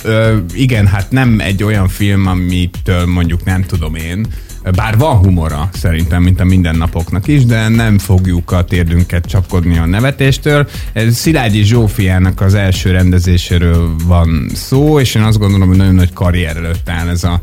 igen, 0.54 0.87
hát 0.87 1.11
nem 1.11 1.40
egy 1.40 1.62
olyan 1.62 1.88
film, 1.88 2.26
amitől 2.26 3.06
mondjuk 3.06 3.44
nem 3.44 3.62
tudom 3.62 3.94
én, 3.94 4.26
bár 4.71 4.99
van 4.99 5.16
humora 5.16 5.69
szerintem, 5.73 6.23
mint 6.23 6.40
a 6.40 6.45
mindennapoknak 6.45 7.29
is, 7.29 7.44
de 7.44 7.68
nem 7.68 7.98
fogjuk 7.98 8.51
a 8.51 8.64
térdünket 8.64 9.27
csapkodni 9.27 9.79
a 9.79 9.87
nevetéstől. 9.87 10.68
Ez 10.92 11.14
Szilágyi 11.14 11.62
Zsófiának 11.62 12.40
az 12.40 12.55
első 12.55 12.90
rendezéséről 12.90 13.94
van 14.05 14.51
szó, 14.55 15.01
és 15.01 15.14
én 15.14 15.22
azt 15.22 15.38
gondolom, 15.38 15.68
hogy 15.68 15.77
nagyon 15.77 15.94
nagy 15.94 16.12
karrier 16.12 16.57
előtt 16.57 16.88
áll 16.88 17.09
ez 17.09 17.25
a 17.25 17.40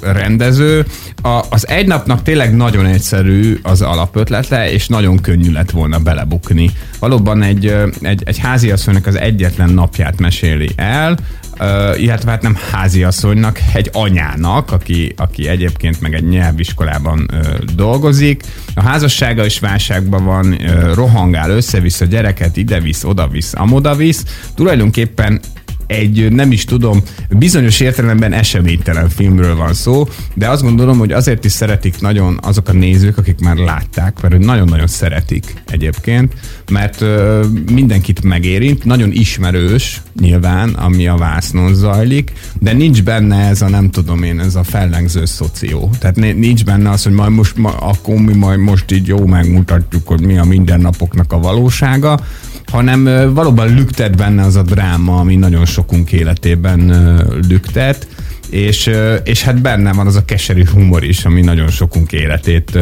rendező. 0.00 0.86
A, 1.22 1.40
az 1.50 1.68
egy 1.68 1.86
napnak 1.86 2.22
tényleg 2.22 2.56
nagyon 2.56 2.86
egyszerű 2.86 3.58
az 3.62 3.82
alapötlete, 3.82 4.70
és 4.72 4.86
nagyon 4.86 5.20
könnyű 5.20 5.52
lett 5.52 5.70
volna 5.70 5.98
belebukni. 5.98 6.70
Valóban 6.98 7.42
egy, 7.42 7.76
egy, 8.00 8.22
egy 8.24 8.38
háziasszonynak 8.38 9.06
az 9.06 9.18
egyetlen 9.18 9.70
napját 9.70 10.20
meséli 10.20 10.70
el, 10.76 11.16
uh, 11.60 12.02
illetve 12.02 12.30
hát 12.30 12.42
nem 12.42 12.58
háziasszonynak, 12.70 13.60
egy 13.74 13.90
anyának, 13.92 14.72
aki, 14.72 15.14
aki 15.16 15.48
egyébként 15.48 16.00
meg 16.00 16.14
egy 16.14 16.28
nyelviskolában 16.28 17.30
uh, 17.32 17.58
dolgozik. 17.74 18.42
A 18.74 18.82
házassága 18.82 19.44
is 19.44 19.58
válságban 19.58 20.24
van, 20.24 20.52
uh, 20.52 20.94
rohangál, 20.94 21.50
összevisz 21.50 22.00
a 22.00 22.04
gyereket, 22.04 22.56
ide-visz, 22.56 23.04
oda-visz, 23.04 23.52
amoda-visz. 23.54 24.24
Tulajdonképpen 24.54 25.40
egy, 25.86 26.32
nem 26.32 26.52
is 26.52 26.64
tudom, 26.64 27.02
bizonyos 27.30 27.80
értelemben 27.80 28.32
eseménytelen 28.32 29.08
filmről 29.08 29.56
van 29.56 29.74
szó, 29.74 30.08
de 30.34 30.48
azt 30.48 30.62
gondolom, 30.62 30.98
hogy 30.98 31.12
azért 31.12 31.44
is 31.44 31.52
szeretik 31.52 32.00
nagyon 32.00 32.38
azok 32.42 32.68
a 32.68 32.72
nézők, 32.72 33.18
akik 33.18 33.40
már 33.40 33.56
látták, 33.56 34.20
mert 34.22 34.38
nagyon-nagyon 34.38 34.86
szeretik 34.86 35.62
egyébként, 35.66 36.34
mert 36.70 37.00
ö, 37.00 37.44
mindenkit 37.72 38.22
megérint, 38.22 38.84
nagyon 38.84 39.12
ismerős 39.12 40.02
nyilván, 40.20 40.68
ami 40.68 41.06
a 41.06 41.16
vásznon 41.16 41.74
zajlik, 41.74 42.32
de 42.60 42.72
nincs 42.72 43.02
benne 43.02 43.48
ez 43.48 43.62
a 43.62 43.68
nem 43.68 43.90
tudom 43.90 44.22
én, 44.22 44.40
ez 44.40 44.54
a 44.54 44.62
fellengző 44.62 45.24
szoció. 45.24 45.90
Tehát 45.98 46.16
nincs 46.16 46.64
benne 46.64 46.90
az, 46.90 47.02
hogy 47.02 47.12
majd 47.12 47.30
most, 47.30 47.56
ma, 47.56 47.70
akkor 47.70 48.14
mi 48.14 48.34
majd 48.34 48.58
most 48.58 48.92
így 48.92 49.06
jó 49.06 49.26
megmutatjuk, 49.26 50.08
hogy 50.08 50.20
mi 50.20 50.38
a 50.38 50.44
mindennapoknak 50.44 51.32
a 51.32 51.38
valósága, 51.38 52.20
hanem 52.76 53.34
valóban 53.34 53.74
lüktet 53.74 54.16
benne 54.16 54.42
az 54.42 54.56
a 54.56 54.62
dráma, 54.62 55.16
ami 55.16 55.36
nagyon 55.36 55.64
sokunk 55.64 56.12
életében 56.12 56.92
lüktet, 57.48 58.06
és, 58.50 58.90
és 59.24 59.42
hát 59.42 59.60
benne 59.60 59.92
van 59.92 60.06
az 60.06 60.16
a 60.16 60.24
keserű 60.24 60.64
humor 60.72 61.04
is, 61.04 61.24
ami 61.24 61.40
nagyon 61.40 61.68
sokunk 61.68 62.12
életét 62.12 62.78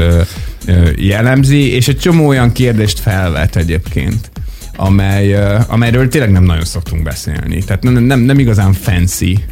jellemzi, 0.96 1.74
és 1.74 1.88
egy 1.88 1.98
csomó 1.98 2.26
olyan 2.26 2.52
kérdést 2.52 2.98
felvet 2.98 3.56
egyébként 3.56 4.30
amely, 4.76 5.34
amelyről 5.66 6.08
tényleg 6.08 6.30
nem 6.30 6.44
nagyon 6.44 6.64
szoktunk 6.64 7.02
beszélni. 7.02 7.64
Tehát 7.64 7.82
nem, 7.82 7.94
nem, 7.94 8.20
nem 8.20 8.38
igazán 8.38 8.72
fancy 8.72 9.44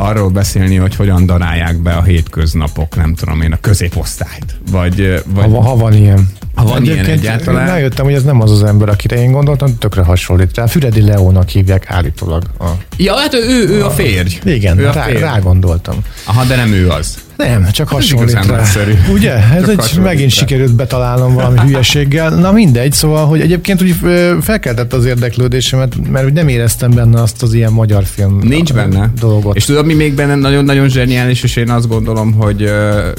arról 0.00 0.28
beszélni, 0.28 0.76
hogy 0.76 0.96
hogyan 0.96 1.26
darálják 1.26 1.76
be 1.76 1.92
a 1.92 2.02
hétköznapok, 2.02 2.96
nem 2.96 3.14
tudom 3.14 3.40
én, 3.40 3.52
a 3.52 3.58
középosztályt. 3.60 4.58
Vagy, 4.70 5.22
vagy... 5.26 5.44
Ha, 5.44 5.60
ha 5.60 5.76
van 5.76 5.94
ilyen. 5.94 6.28
Ha 6.54 6.64
van 6.64 6.84
ilyen 6.84 7.04
egyáltalán. 7.04 7.66
Rájöttem, 7.66 8.04
hogy 8.04 8.14
ez 8.14 8.22
nem 8.22 8.40
az 8.40 8.50
az 8.50 8.64
ember, 8.64 8.88
akire 8.88 9.16
én 9.16 9.32
gondoltam, 9.32 9.78
tökre 9.78 10.02
hasonlít 10.02 10.56
rá. 10.56 10.66
Füredi 10.66 11.00
Leónak 11.00 11.48
hívják 11.48 11.90
állítólag. 11.90 12.42
A, 12.58 12.66
ja, 12.96 13.14
hát 13.14 13.34
ő, 13.34 13.68
ő 13.68 13.82
a, 13.82 13.86
a 13.86 13.90
férj. 13.90 14.38
Igen, 14.44 14.78
ő 14.78 14.82
rá, 14.82 14.90
a 14.90 15.04
férj. 15.04 15.18
rá 15.18 15.38
gondoltam. 15.38 15.96
Aha, 16.24 16.44
de 16.44 16.56
nem 16.56 16.72
ő 16.72 16.88
az. 16.88 17.18
Nem, 17.48 17.70
csak 17.70 17.88
hasonlít 17.88 18.32
rá. 18.32 18.44
Nagyszerű. 18.44 18.92
Ugye? 19.12 19.32
Ez 19.34 19.66
csak 19.66 19.90
egy, 19.92 19.98
megint 20.02 20.34
rá. 20.34 20.36
sikerült 20.36 20.74
betalálnom 20.74 21.34
valami 21.34 21.58
hülyeséggel. 21.66 22.30
Na 22.30 22.52
mindegy, 22.52 22.92
szóval, 22.92 23.26
hogy 23.26 23.40
egyébként 23.40 23.82
úgy 23.82 23.94
felkeltett 24.40 24.92
az 24.92 25.04
érdeklődésemet, 25.04 26.10
mert 26.10 26.24
úgy 26.26 26.32
nem 26.32 26.48
éreztem 26.48 26.90
benne 26.90 27.22
azt 27.22 27.42
az 27.42 27.52
ilyen 27.52 27.72
magyar 27.72 28.04
film 28.04 28.38
Nincs 28.42 28.72
benne. 28.72 29.10
dolgot. 29.20 29.56
És 29.56 29.64
tudod, 29.64 29.86
mi 29.86 29.94
még 29.94 30.14
benne 30.14 30.34
nagyon-nagyon 30.34 30.88
zseniális, 30.88 31.42
és 31.42 31.56
én 31.56 31.70
azt 31.70 31.88
gondolom, 31.88 32.32
hogy 32.32 32.62
uh, 32.62 32.70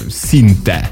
szinte 0.10 0.92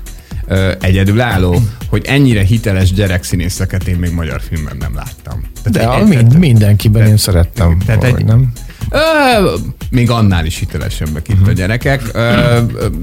egyedülálló, 0.80 1.62
hogy 1.90 2.06
ennyire 2.06 2.42
hiteles 2.42 2.94
gyerekszínészeket 2.94 3.88
én 3.88 3.96
még 3.96 4.12
magyar 4.12 4.42
filmben 4.50 4.78
nem 4.80 4.96
láttam. 4.96 5.42
Tehát 5.64 5.98
De 5.98 6.02
egy, 6.02 6.08
mind, 6.18 6.38
mindenkiben 6.38 7.08
én 7.08 7.18
szerettem. 7.18 7.78
Tehát 7.86 8.04
egy, 8.04 8.26
nem? 8.26 8.52
Ö, 8.90 9.56
még 9.92 10.10
annál 10.10 10.46
is 10.46 10.58
hitelesebbek 10.58 11.28
itt 11.28 11.48
a 11.48 11.52
gyerekek. 11.52 12.02
Ö, 12.14 12.60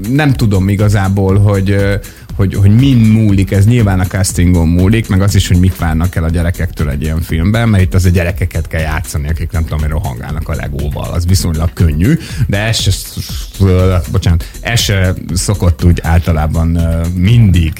nem 0.09 0.33
tudom 0.33 0.69
igazából, 0.69 1.37
hogy 1.39 1.75
hogy, 2.37 2.53
hogy 2.55 2.75
min 2.75 2.97
múlik, 2.97 3.51
ez 3.51 3.65
nyilván 3.65 3.99
a 3.99 4.05
castingon 4.05 4.67
múlik, 4.67 5.07
meg 5.07 5.21
az 5.21 5.35
is, 5.35 5.47
hogy 5.47 5.59
mik 5.59 5.77
várnak 5.77 6.15
el 6.15 6.23
a 6.23 6.29
gyerekektől 6.29 6.89
egy 6.89 7.01
ilyen 7.01 7.21
filmben, 7.21 7.69
mert 7.69 7.83
itt 7.83 7.93
az 7.93 8.05
a 8.05 8.09
gyerekeket 8.09 8.67
kell 8.67 8.81
játszani, 8.81 9.29
akik 9.29 9.51
nem 9.51 9.65
tudom, 9.65 9.89
rohangálnak 9.89 10.49
a 10.49 10.55
legóval, 10.55 11.13
az 11.13 11.27
viszonylag 11.27 11.73
könnyű, 11.73 12.17
de 12.47 12.57
ez 12.57 12.79
se, 12.79 12.91
bocsánat, 14.11 14.49
ez 14.61 14.79
se 14.79 15.13
szokott 15.33 15.83
úgy 15.83 15.99
általában 16.03 16.67
mindig 17.13 17.71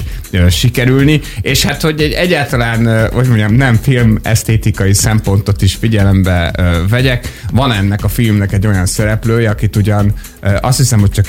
sikerülni, 0.49 1.21
és 1.41 1.65
hát, 1.65 1.81
hogy 1.81 2.01
egy 2.01 2.11
egyáltalán, 2.11 3.09
hogy 3.11 3.27
mondjam, 3.27 3.53
nem 3.53 3.75
film 3.75 4.17
esztétikai 4.21 4.93
szempontot 4.93 5.61
is 5.61 5.75
figyelembe 5.75 6.53
vegyek, 6.89 7.43
van 7.51 7.71
ennek 7.71 8.03
a 8.03 8.07
filmnek 8.07 8.53
egy 8.53 8.67
olyan 8.67 8.85
szereplője, 8.85 9.49
akit 9.49 9.75
ugyan 9.75 10.13
azt 10.61 10.77
hiszem, 10.77 10.99
hogy 10.99 11.11
csak 11.11 11.27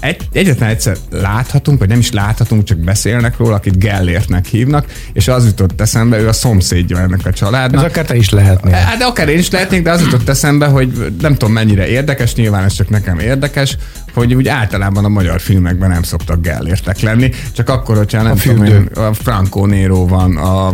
egy, 0.00 0.28
egyetlen 0.32 0.68
egyszer 0.68 0.96
láthatunk, 1.10 1.78
vagy 1.78 1.88
nem 1.88 1.98
is 1.98 2.12
láthatunk, 2.12 2.64
csak 2.64 2.78
beszélnek 2.78 3.36
róla, 3.36 3.54
akit 3.54 3.78
Gellértnek 3.78 4.46
hívnak, 4.46 4.86
és 5.12 5.28
az 5.28 5.44
jutott 5.44 5.80
eszembe, 5.80 6.18
ő 6.18 6.28
a 6.28 6.32
szomszédja 6.32 6.98
ennek 6.98 7.26
a 7.26 7.32
családnak. 7.32 7.84
Ez 7.84 7.90
akár 7.90 8.04
te 8.04 8.16
is 8.16 8.30
lehetnél. 8.30 8.74
Hát, 8.74 8.98
de 8.98 9.04
akár 9.04 9.28
én 9.28 9.38
is 9.38 9.50
lehetnék, 9.50 9.82
de 9.82 9.90
az 9.90 10.00
jutott 10.00 10.28
eszembe, 10.28 10.66
hogy 10.66 11.12
nem 11.20 11.32
tudom 11.32 11.52
mennyire 11.52 11.88
érdekes, 11.88 12.34
nyilván 12.34 12.64
ez 12.64 12.72
csak 12.72 12.88
nekem 12.88 13.18
érdekes, 13.18 13.76
hogy 14.14 14.34
úgy 14.34 14.48
általában 14.48 15.04
a 15.04 15.08
magyar 15.08 15.40
filmekben 15.40 15.90
nem 15.90 16.02
szoktak 16.02 16.40
Gellértek 16.40 17.00
lenni, 17.00 17.30
csak 17.52 17.68
akkor, 17.68 17.96
hogyha 17.96 18.22
nem 18.22 18.32
a 18.32 18.34
tudom 18.34 18.64
én, 18.64 18.88
a 18.94 19.12
Franco 19.12 19.66
Nero 19.66 20.06
van 20.06 20.36
a, 20.36 20.66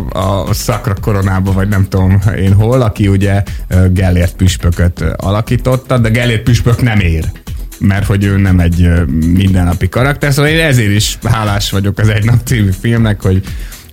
a 0.47 0.53
Szakra 0.53 0.95
koronában, 1.01 1.53
vagy 1.53 1.67
nem 1.67 1.87
tudom 1.89 2.21
én 2.37 2.53
hol, 2.53 2.81
aki 2.81 3.07
ugye 3.07 3.43
Gellért 3.91 4.35
püspököt 4.35 5.01
alakította, 5.15 5.97
de 5.97 6.09
Gellért 6.09 6.43
püspök 6.43 6.81
nem 6.81 6.99
ér 6.99 7.31
mert 7.79 8.05
hogy 8.05 8.23
ő 8.23 8.37
nem 8.37 8.59
egy 8.59 8.91
mindennapi 9.33 9.89
karakter, 9.89 10.33
szóval 10.33 10.51
én 10.51 10.65
ezért 10.65 10.91
is 10.91 11.17
hálás 11.23 11.71
vagyok 11.71 11.97
az 11.97 12.09
Egy 12.09 12.25
Nap 12.25 12.45
című 12.45 12.71
filmnek, 12.81 13.21
hogy 13.21 13.43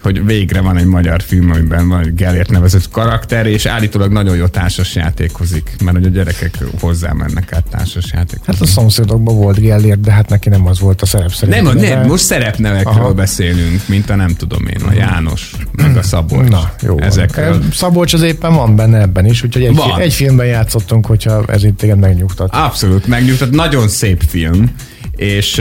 hogy 0.02 0.24
végre 0.24 0.60
van 0.60 0.76
egy 0.76 0.84
magyar 0.84 1.22
film, 1.22 1.50
amiben 1.50 1.88
van 1.88 2.12
Gellért 2.16 2.50
nevezett 2.50 2.88
karakter, 2.90 3.46
és 3.46 3.66
állítólag 3.66 4.12
nagyon 4.12 4.36
jó 4.36 4.46
társas 4.46 4.94
játékozik, 4.94 5.76
mert 5.84 5.96
hogy 5.96 6.06
a 6.06 6.08
gyerekek 6.08 6.58
hozzá 6.80 7.12
mennek 7.12 7.52
át 7.52 7.64
társas 7.70 8.10
játékozni. 8.12 8.52
Hát 8.52 8.60
a 8.60 8.66
szomszédokban 8.66 9.36
volt 9.36 9.60
Gellért, 9.60 10.00
de 10.00 10.12
hát 10.12 10.28
neki 10.28 10.48
nem 10.48 10.66
az 10.66 10.80
volt 10.80 11.02
a 11.02 11.06
szerep 11.06 11.32
szerint. 11.32 11.62
Nem, 11.62 11.76
nem, 11.76 12.06
most 12.06 12.24
szerepnevekről 12.24 12.94
Aha. 12.94 13.14
beszélünk, 13.14 13.88
mint 13.88 14.10
a 14.10 14.14
nem 14.14 14.34
tudom 14.34 14.66
én, 14.66 14.82
a 14.88 14.92
János, 14.92 15.52
meg 15.72 15.96
a 15.96 16.02
Szabolcs. 16.02 16.48
Na, 16.48 16.72
jó 16.82 16.98
Ezekről. 16.98 17.50
Van. 17.50 17.68
Szabolcs 17.72 18.14
az 18.14 18.22
éppen 18.22 18.54
van 18.54 18.76
benne 18.76 19.00
ebben 19.00 19.26
is, 19.26 19.42
úgyhogy 19.42 19.64
egy, 19.64 19.74
van. 19.74 20.00
egy 20.00 20.12
filmben 20.12 20.46
játszottunk, 20.46 21.06
hogyha 21.06 21.44
ez 21.46 21.64
itt 21.64 21.78
téged 21.78 21.98
megnyugtat. 21.98 22.54
Abszolút 22.54 23.06
megnyugtat, 23.06 23.50
nagyon 23.50 23.88
szép 23.88 24.22
film 24.28 24.74
és, 25.22 25.60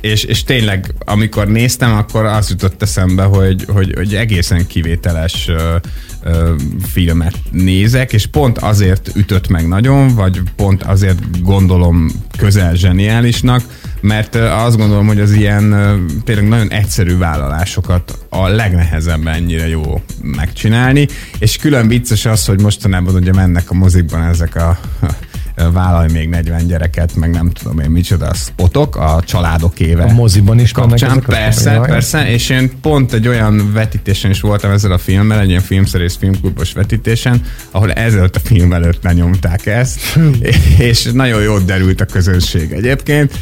és, 0.00 0.24
és 0.24 0.44
tényleg, 0.44 0.94
amikor 0.98 1.48
néztem, 1.48 1.92
akkor 1.92 2.24
az 2.24 2.50
jutott 2.50 2.82
eszembe, 2.82 3.22
hogy, 3.22 3.64
hogy, 3.68 3.92
hogy 3.96 4.14
egészen 4.14 4.66
kivételes 4.66 5.50
filmet 6.92 7.34
nézek, 7.50 8.12
és 8.12 8.26
pont 8.26 8.58
azért 8.58 9.10
ütött 9.14 9.48
meg 9.48 9.68
nagyon, 9.68 10.14
vagy 10.14 10.40
pont 10.56 10.82
azért 10.82 11.42
gondolom 11.42 12.08
közel 12.38 12.74
zseniálisnak, 12.74 13.62
mert 14.00 14.34
azt 14.34 14.76
gondolom, 14.76 15.06
hogy 15.06 15.20
az 15.20 15.32
ilyen 15.32 15.70
tényleg 16.24 16.48
nagyon 16.48 16.70
egyszerű 16.70 17.16
vállalásokat 17.16 18.18
a 18.28 18.48
legnehezebb 18.48 19.26
ennyire 19.26 19.68
jó 19.68 20.00
megcsinálni, 20.22 21.08
és 21.38 21.56
külön 21.56 21.88
vicces 21.88 22.24
az, 22.24 22.44
hogy 22.44 22.60
mostanában 22.60 23.14
ugye 23.14 23.32
mennek 23.32 23.70
a 23.70 23.74
mozikban 23.74 24.22
ezek 24.22 24.56
a 24.56 24.78
vállalj 25.72 26.12
még 26.12 26.28
40 26.28 26.66
gyereket, 26.66 27.14
meg 27.14 27.30
nem 27.30 27.50
tudom 27.50 27.78
én 27.78 27.90
micsoda 27.90 28.34
spotok, 28.34 28.96
a 28.96 29.22
családok 29.24 29.80
éve. 29.80 30.02
A 30.02 30.12
moziban 30.12 30.58
is 30.58 30.72
kapcsán, 30.72 31.20
persze, 31.20 31.76
a 31.76 31.80
persze, 31.80 32.30
és 32.30 32.48
én 32.48 32.80
pont 32.80 33.12
egy 33.12 33.28
olyan 33.28 33.72
vetítésen 33.72 34.30
is 34.30 34.40
voltam 34.40 34.70
ezzel 34.70 34.92
a 34.92 34.98
filmmel, 34.98 35.40
egy 35.40 35.48
ilyen 35.48 35.60
filmszerész 35.60 36.16
filmklubos 36.16 36.72
vetítésen, 36.72 37.42
ahol 37.70 37.92
ezelőtt 37.92 38.36
a 38.36 38.40
film 38.40 38.72
előtt 38.72 39.02
lenyomták 39.02 39.66
ezt, 39.66 40.18
és 40.78 41.08
nagyon 41.12 41.42
jól 41.42 41.60
derült 41.60 42.00
a 42.00 42.04
közönség 42.04 42.72
egyébként. 42.72 43.32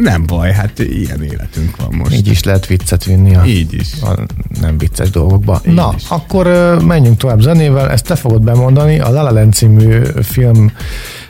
Nem 0.00 0.26
baj, 0.26 0.52
hát 0.52 0.78
ilyen 0.78 1.22
életünk 1.22 1.76
van 1.76 1.94
most. 1.94 2.14
Így 2.14 2.28
is 2.28 2.42
lehet 2.42 2.66
viccet 2.66 3.04
vinni 3.04 3.34
a, 3.34 3.44
Így 3.46 3.74
is. 3.74 3.88
a 4.02 4.18
nem 4.60 4.78
vicces 4.78 5.10
dolgokba. 5.10 5.60
Így 5.66 5.74
Na, 5.74 5.94
is. 5.96 6.02
akkor 6.08 6.46
menjünk 6.84 7.16
tovább 7.16 7.40
zenével, 7.40 7.90
ezt 7.90 8.04
te 8.04 8.16
fogod 8.16 8.42
bemondani, 8.42 9.00
a 9.00 9.10
La 9.10 9.22
La 9.22 9.30
Land 9.30 9.52
című 9.52 10.00
film 10.22 10.72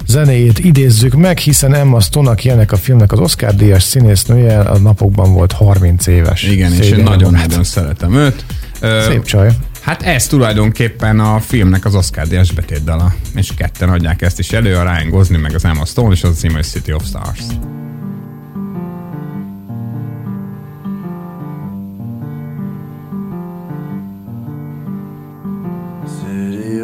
zenéjét 0.07 0.59
idézzük 0.59 1.15
meg, 1.15 1.39
hiszen 1.39 1.75
Emma 1.75 2.01
Stone, 2.01 2.31
aki 2.31 2.51
ennek 2.51 2.73
a 2.73 2.77
filmnek 2.77 3.13
az 3.13 3.19
Oscar 3.19 3.55
díjas 3.55 3.83
színésznője, 3.83 4.59
a 4.61 4.79
napokban 4.79 5.33
volt 5.33 5.53
30 5.53 6.07
éves. 6.07 6.43
Igen, 6.43 6.73
és 6.73 6.91
én 6.91 7.03
nagyon-nagyon 7.03 7.65
szeretem 7.65 8.15
őt. 8.15 8.45
Szép 9.09 9.25
csaj. 9.25 9.51
Hát 9.81 10.03
ez 10.03 10.27
tulajdonképpen 10.27 11.21
a 11.21 11.41
filmnek 11.41 11.85
az 11.85 11.95
Oscar 11.95 12.27
díjas 12.27 12.53
betétdala, 12.53 13.15
és 13.35 13.51
ketten 13.57 13.89
adják 13.89 14.23
ezt 14.23 14.39
is 14.39 14.53
elő, 14.53 14.75
a 14.75 14.83
Ryan 14.83 15.11
Gosling 15.11 15.43
meg 15.43 15.55
az 15.55 15.65
Emma 15.65 15.85
Stone, 15.85 16.13
és 16.13 16.23
az 16.23 16.31
a 16.31 16.35
cím, 16.35 16.61
City 16.63 16.93
of 16.93 17.05
Stars. 17.07 17.41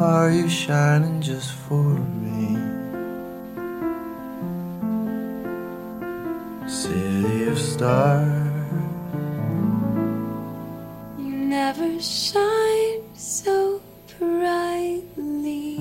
Are 0.00 0.30
you 0.30 0.48
shining 0.48 1.20
just 1.20 1.50
for 1.50 1.82
me? 2.22 2.54
City 6.70 7.48
of 7.48 7.58
stars. 7.58 8.72
You 11.18 11.34
never 11.34 12.00
shine 12.00 13.02
so 13.16 13.80
brightly. 14.20 15.74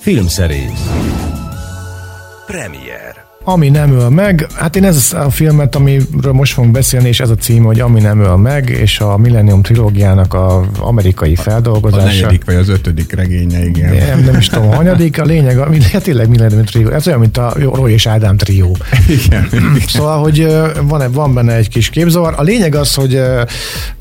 Film 0.00 0.28
series. 0.30 0.80
Premiere. 2.46 3.17
Ami 3.48 3.68
nem 3.68 3.92
öl 3.92 4.08
meg, 4.08 4.46
hát 4.54 4.76
én 4.76 4.84
ez 4.84 5.12
a 5.12 5.30
filmet, 5.30 5.74
amiről 5.74 6.32
most 6.32 6.52
fogunk 6.52 6.72
beszélni, 6.72 7.08
és 7.08 7.20
ez 7.20 7.30
a 7.30 7.34
cím, 7.34 7.62
hogy 7.62 7.80
Ami 7.80 8.00
nem 8.00 8.20
öl 8.20 8.36
meg, 8.36 8.68
és 8.68 9.00
a 9.00 9.16
Millennium 9.16 9.62
trilógiának 9.62 10.34
a 10.34 10.64
amerikai 10.78 11.36
feldolgozása. 11.36 12.02
A 12.02 12.06
negyedik 12.06 12.44
vagy 12.44 12.54
az 12.54 12.68
ötödik 12.68 13.12
regénye, 13.12 13.64
igen. 13.64 13.94
Nem, 13.94 14.24
nem 14.24 14.36
is 14.36 14.46
tudom, 14.46 14.70
a 14.70 14.74
hanyadik, 14.74 15.20
a 15.20 15.24
lényeg, 15.24 15.58
a, 15.58 15.68
hát 15.92 16.02
tényleg 16.02 16.28
Millennium 16.28 16.64
trilógia, 16.64 16.94
ez 16.94 17.06
olyan, 17.06 17.18
mint 17.18 17.36
a 17.36 17.52
Roy 17.58 17.92
és 17.92 18.06
Ádám 18.06 18.36
trió. 18.36 18.76
Igen. 19.24 19.48
Szóval, 19.86 20.18
hogy 20.22 20.46
van, 20.82 21.12
van 21.12 21.34
benne 21.34 21.54
egy 21.54 21.68
kis 21.68 21.90
képzavar. 21.90 22.34
A 22.36 22.42
lényeg 22.42 22.74
az, 22.74 22.94
hogy, 22.94 23.22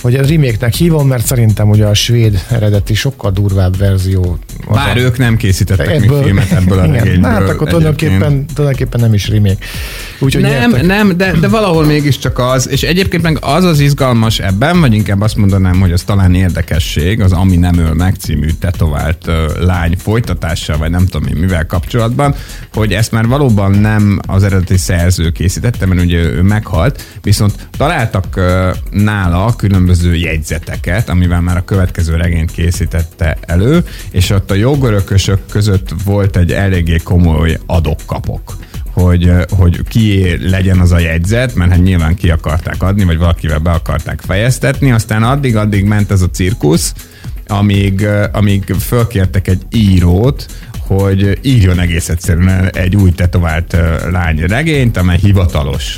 hogy 0.02 0.16
a 0.16 0.26
remake-nek 0.26 0.74
hívom, 0.74 1.08
mert 1.08 1.26
szerintem 1.26 1.70
ugye 1.70 1.86
a 1.86 1.94
svéd 1.94 2.44
eredeti 2.50 2.94
sokkal 2.94 3.32
durvább 3.32 3.78
verzió. 3.78 4.38
Bár 4.72 4.98
a... 4.98 5.00
ők 5.00 5.18
nem 5.18 5.38
készítettek 5.38 5.90
ebből, 5.90 6.18
még 6.18 6.24
filmet 6.24 6.52
ebből 6.52 6.80
a 6.80 6.86
regényből. 6.86 7.32
Hát 7.32 7.50
akkor 7.50 7.68
tulajdonképpen, 7.68 8.46
tulajdonképpen 8.54 9.00
nem 9.00 9.14
is 9.14 9.28
remake. 9.38 9.66
Úgyhogy 10.20 10.42
nem, 10.42 10.52
nyertek. 10.52 10.86
nem, 10.86 11.18
de, 11.18 11.32
de 11.32 11.48
valahol 11.48 11.86
mégiscsak 11.86 12.40
az, 12.40 12.70
és 12.70 12.84
egyébként 12.84 13.24
meg 13.24 13.38
az 13.42 13.64
az 13.64 13.80
izgalmas 13.80 14.40
ebben, 14.40 14.80
vagy 14.80 14.94
inkább 14.94 15.22
azt 15.22 15.36
mondanám, 15.36 15.80
hogy 15.80 15.92
az 15.92 16.04
talán 16.04 16.36
érdekesség, 16.36 17.22
az 17.22 17.32
Ami 17.32 17.56
nem 17.56 17.78
öl 17.78 17.94
meg 17.94 18.16
című 18.16 18.50
tetovált 18.60 19.28
uh, 19.28 19.36
lány 19.60 19.98
folytatása, 19.98 20.78
vagy 20.78 20.90
nem 20.90 21.06
tudom 21.06 21.28
én 21.28 21.36
mivel 21.36 21.66
kapcsolatban, 21.66 22.36
hogy 22.74 22.94
ezt 22.94 23.12
már 23.12 23.28
valóban 23.28 23.72
nem 23.72 24.20
az 24.28 24.44
eredeti 24.44 24.78
szerző 24.78 25.30
készítette, 25.30 25.86
mert 25.86 26.02
ugye 26.02 26.18
ő 26.18 26.42
meghalt, 26.42 27.04
viszont 27.22 27.68
találtak 27.78 28.26
uh, 28.36 28.76
nála 28.92 29.56
különböző 29.56 30.16
jegyzeteket, 30.16 31.10
amivel 31.10 31.42
már 31.42 31.58
a 31.58 31.66
következő 31.66 32.16
regényt 32.16 32.52
készítette 32.52 33.38
elő, 33.42 33.84
és 34.12 34.30
ott 34.30 34.52
a 34.52 34.56
jogörökösök 34.56 35.40
között 35.50 35.90
volt 36.06 36.38
egy 36.38 36.52
eléggé 36.52 36.98
komoly 36.98 37.58
adokkapok 37.66 38.56
hogy, 39.02 39.32
hogy 39.50 39.82
ki 39.88 40.38
legyen 40.50 40.80
az 40.80 40.92
a 40.92 41.00
jegyzet, 41.00 41.56
mert 41.56 41.72
hát 41.72 41.84
nyilván 41.84 42.16
ki 42.16 42.30
akarták 42.30 42.84
adni, 42.84 43.04
vagy 43.04 43.18
valakivel 43.18 43.60
be 43.60 43.72
akarták 43.72 44.22
fejeztetni, 44.26 44.92
aztán 44.92 45.24
addig-addig 45.24 45.84
ment 45.84 46.12
ez 46.12 46.22
a 46.22 46.30
cirkusz, 46.30 46.94
amíg, 47.48 48.08
amíg 48.32 48.64
fölkértek 48.80 49.48
egy 49.48 49.62
írót, 49.72 50.46
hogy 50.80 51.40
írjon 51.42 51.80
egész 51.80 52.10
egyszerűen 52.10 52.70
egy 52.74 52.96
új 52.96 53.12
tetovált 53.12 53.78
lány 54.12 54.40
regényt, 54.40 54.98
amely 54.98 55.18
hivatalos 55.18 55.98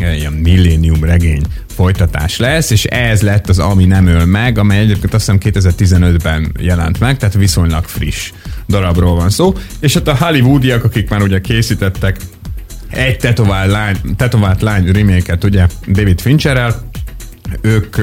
ilyen 0.00 0.32
millénium 0.32 1.04
regény 1.04 1.42
folytatás 1.74 2.36
lesz, 2.36 2.70
és 2.70 2.84
ez 2.84 3.22
lett 3.22 3.48
az 3.48 3.58
Ami 3.58 3.84
nem 3.84 4.06
öl 4.06 4.24
meg, 4.24 4.58
amely 4.58 4.78
egyébként 4.78 5.14
azt 5.14 5.30
hiszem 5.30 5.62
2015-ben 5.72 6.52
jelent 6.58 7.00
meg, 7.00 7.16
tehát 7.16 7.34
viszonylag 7.34 7.84
friss 7.84 8.32
darabról 8.68 9.14
van 9.14 9.30
szó, 9.30 9.54
és 9.80 9.94
ott 9.94 10.08
a 10.08 10.16
hollywoodiak, 10.16 10.84
akik 10.84 11.08
már 11.08 11.22
ugye 11.22 11.40
készítettek 11.40 12.16
egy 12.90 13.16
tetovált 13.16 13.70
lány, 13.70 13.96
tetovált 14.16 14.62
lány 14.62 14.92
remake 14.92 15.38
ugye 15.44 15.66
David 15.86 16.20
Fincherrel, 16.20 16.90
ők 17.60 17.96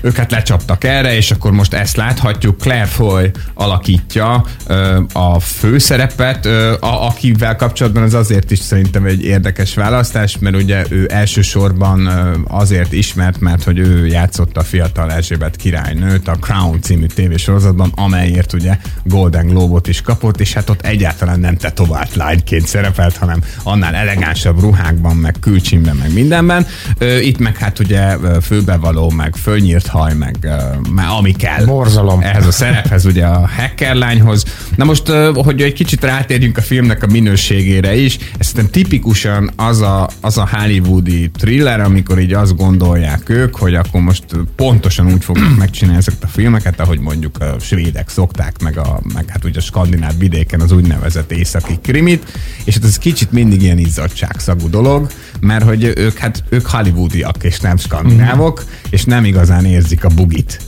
ők 0.00 0.16
hát 0.16 0.30
lecsaptak 0.30 0.84
erre, 0.84 1.16
és 1.16 1.30
akkor 1.30 1.52
most 1.52 1.74
ezt 1.74 1.96
láthatjuk. 1.96 2.58
Claire 2.58 2.84
Foy 2.84 3.30
alakítja 3.54 4.44
ö, 4.66 5.00
a 5.12 5.40
főszerepet, 5.40 6.46
ö, 6.46 6.72
a, 6.80 7.06
akivel 7.06 7.56
kapcsolatban 7.56 8.02
az 8.02 8.14
azért 8.14 8.50
is 8.50 8.58
szerintem 8.58 9.04
egy 9.04 9.24
érdekes 9.24 9.74
választás, 9.74 10.38
mert 10.38 10.56
ugye 10.56 10.84
ő 10.88 11.08
elsősorban 11.12 12.06
ö, 12.06 12.36
azért 12.48 12.92
ismert, 12.92 13.40
mert 13.40 13.62
hogy 13.62 13.78
ő 13.78 14.06
játszott 14.06 14.56
a 14.56 14.62
fiatal 14.62 15.12
Erzsébet 15.12 15.56
királynőt 15.56 16.28
a 16.28 16.36
Crown 16.40 16.80
című 16.80 17.06
tévésorozatban, 17.06 17.92
amelyért 17.94 18.52
ugye 18.52 18.78
Golden 19.04 19.46
Globot 19.46 19.88
is 19.88 20.00
kapott, 20.00 20.40
és 20.40 20.52
hát 20.52 20.70
ott 20.70 20.82
egyáltalán 20.82 21.40
nem 21.40 21.56
tetovált 21.56 22.14
lányként 22.14 22.66
szerepelt, 22.66 23.16
hanem 23.16 23.42
annál 23.62 23.94
elegánsabb 23.94 24.60
ruhákban, 24.60 25.16
meg 25.16 25.34
külcsimben, 25.40 25.96
meg 25.96 26.12
mindenben. 26.12 26.66
Ö, 26.98 27.18
itt 27.18 27.38
meg 27.38 27.56
hát 27.56 27.78
ugye 27.78 28.16
főbevaló, 28.42 29.10
meg 29.10 29.36
fölnyírt 29.36 29.86
haj, 29.88 30.14
meg 30.14 30.36
uh, 30.42 31.16
ami 31.16 31.32
kell. 31.32 31.64
Borzalom. 31.64 32.20
Ehhez 32.20 32.46
a 32.46 32.52
szerephez, 32.52 33.04
ugye 33.04 33.26
a 33.26 33.48
hackerlányhoz. 33.56 34.44
Na 34.76 34.84
most, 34.84 35.08
uh, 35.08 35.44
hogy 35.44 35.62
egy 35.62 35.72
kicsit 35.72 36.04
rátérjünk 36.04 36.56
a 36.56 36.62
filmnek 36.62 37.02
a 37.02 37.06
minőségére 37.06 37.96
is, 37.96 38.18
ez 38.38 38.46
szerintem 38.46 38.70
tipikusan 38.70 39.50
az 39.56 39.80
a, 39.80 40.08
az 40.20 40.38
a 40.38 40.48
hollywoodi 40.52 41.30
thriller, 41.30 41.80
amikor 41.80 42.18
így 42.18 42.32
azt 42.32 42.56
gondolják 42.56 43.28
ők, 43.28 43.56
hogy 43.56 43.74
akkor 43.74 44.00
most 44.00 44.24
pontosan 44.56 45.12
úgy 45.12 45.24
fognak 45.24 45.56
megcsinálni 45.64 45.98
ezeket 45.98 46.22
a 46.22 46.26
filmeket, 46.26 46.80
ahogy 46.80 46.98
mondjuk 46.98 47.38
a 47.38 47.56
svédek 47.60 48.08
szokták, 48.08 48.62
meg, 48.62 48.78
a, 48.78 49.00
meg 49.14 49.24
hát 49.28 49.44
ugye 49.44 49.58
a 49.58 49.62
skandináv 49.62 50.18
vidéken 50.18 50.60
az 50.60 50.72
úgynevezett 50.72 51.32
északi 51.32 51.78
krimit, 51.82 52.32
és 52.64 52.74
hát 52.74 52.84
ez 52.84 52.98
kicsit 52.98 53.32
mindig 53.32 53.62
ilyen 53.62 53.78
izzadságszagú 53.78 54.70
dolog, 54.70 55.10
mert 55.40 55.64
hogy 55.64 55.92
ők 55.96 56.18
hát 56.18 56.44
ők 56.48 56.66
hollywoodiak 56.66 57.36
és 57.42 57.60
nem 57.60 57.76
skandinávok, 57.76 58.64
és 58.90 59.04
nem 59.04 59.24
igazán 59.24 59.64
érzik 59.78 60.04
a 60.04 60.08
bugit. 60.08 60.60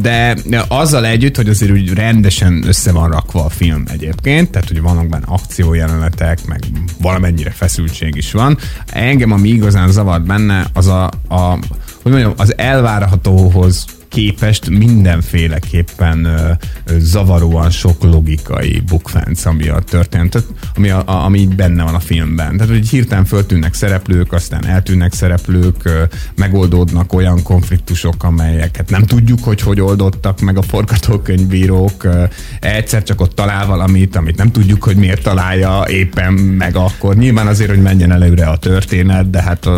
De 0.00 0.36
azzal 0.68 1.06
együtt, 1.06 1.36
hogy 1.36 1.48
azért 1.48 1.72
úgy 1.72 1.94
rendesen 1.94 2.62
össze 2.66 2.92
van 2.92 3.10
rakva 3.10 3.44
a 3.44 3.48
film 3.48 3.84
egyébként, 3.92 4.50
tehát 4.50 4.68
hogy 4.68 4.80
vannak 4.80 5.08
benne 5.08 5.24
akciójelenetek, 5.26 6.46
meg 6.46 6.60
valamennyire 7.00 7.50
feszültség 7.50 8.16
is 8.16 8.32
van. 8.32 8.58
Engem, 8.86 9.32
ami 9.32 9.48
igazán 9.48 9.90
zavart 9.90 10.26
benne, 10.26 10.66
az 10.72 10.86
a, 10.86 11.04
a 11.28 11.58
hogy 12.02 12.12
mondjam, 12.12 12.32
az 12.36 12.58
elvárhatóhoz 12.58 13.84
képest 14.08 14.68
mindenféleképpen 14.70 16.24
ö, 16.24 16.50
ö, 16.84 16.96
zavaróan 16.98 17.70
sok 17.70 18.02
logikai 18.02 18.82
bukfenc, 18.86 19.44
ami 19.44 19.68
a 19.68 19.78
történet, 19.78 20.44
ami, 20.74 20.90
a, 20.90 21.02
a, 21.06 21.24
ami 21.24 21.46
benne 21.46 21.82
van 21.82 21.94
a 21.94 22.00
filmben. 22.00 22.56
Tehát, 22.56 22.72
hogy 22.72 22.88
hirtelen 22.88 23.24
föltűnnek 23.24 23.74
szereplők, 23.74 24.32
aztán 24.32 24.66
eltűnnek 24.66 25.12
szereplők, 25.12 25.76
ö, 25.82 26.02
megoldódnak 26.34 27.12
olyan 27.12 27.42
konfliktusok, 27.42 28.24
amelyeket 28.24 28.90
nem 28.90 29.02
tudjuk, 29.02 29.44
hogy 29.44 29.60
hogy 29.60 29.80
oldottak 29.80 30.40
meg 30.40 30.56
a 30.56 30.62
forgatókönyvírók. 30.62 32.04
Ö, 32.04 32.24
egyszer 32.60 33.02
csak 33.02 33.20
ott 33.20 33.34
talál 33.34 33.66
valamit, 33.66 34.16
amit 34.16 34.36
nem 34.36 34.50
tudjuk, 34.50 34.84
hogy 34.84 34.96
miért 34.96 35.22
találja 35.22 35.84
éppen 35.88 36.32
meg 36.32 36.76
akkor. 36.76 37.16
Nyilván 37.16 37.46
azért, 37.46 37.70
hogy 37.70 37.82
menjen 37.82 38.12
előre 38.12 38.46
a 38.46 38.56
történet, 38.56 39.30
de 39.30 39.42
hát, 39.42 39.68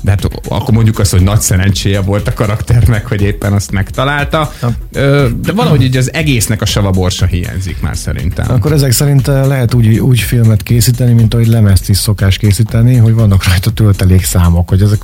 de 0.00 0.10
hát 0.10 0.24
akkor 0.48 0.74
mondjuk 0.74 0.98
azt, 0.98 1.10
hogy 1.10 1.22
nagy 1.22 1.40
szerencséje 1.40 2.00
volt 2.00 2.28
a 2.28 2.32
karakternek, 2.32 3.06
hogy 3.06 3.22
éppen 3.22 3.52
azt 3.62 3.70
megtalálta, 3.70 4.52
de 5.40 5.52
valahogy 5.54 5.82
így 5.82 5.96
az 5.96 6.12
egésznek 6.12 6.62
a 6.62 6.64
savaborsa 6.64 7.26
hiányzik 7.26 7.80
már 7.80 7.96
szerintem. 7.96 8.46
Akkor 8.50 8.72
ezek 8.72 8.92
szerint 8.92 9.26
lehet 9.26 9.74
úgy, 9.74 9.98
úgy 9.98 10.20
filmet 10.20 10.62
készíteni, 10.62 11.12
mint 11.12 11.34
ahogy 11.34 11.46
lemezt 11.46 11.88
is 11.88 11.96
szokás 11.96 12.36
készíteni, 12.36 12.96
hogy 12.96 13.14
vannak 13.14 13.44
rajta 13.44 13.70
töltelékszámok, 13.70 14.68
hogy 14.68 14.82
ezek 14.82 15.00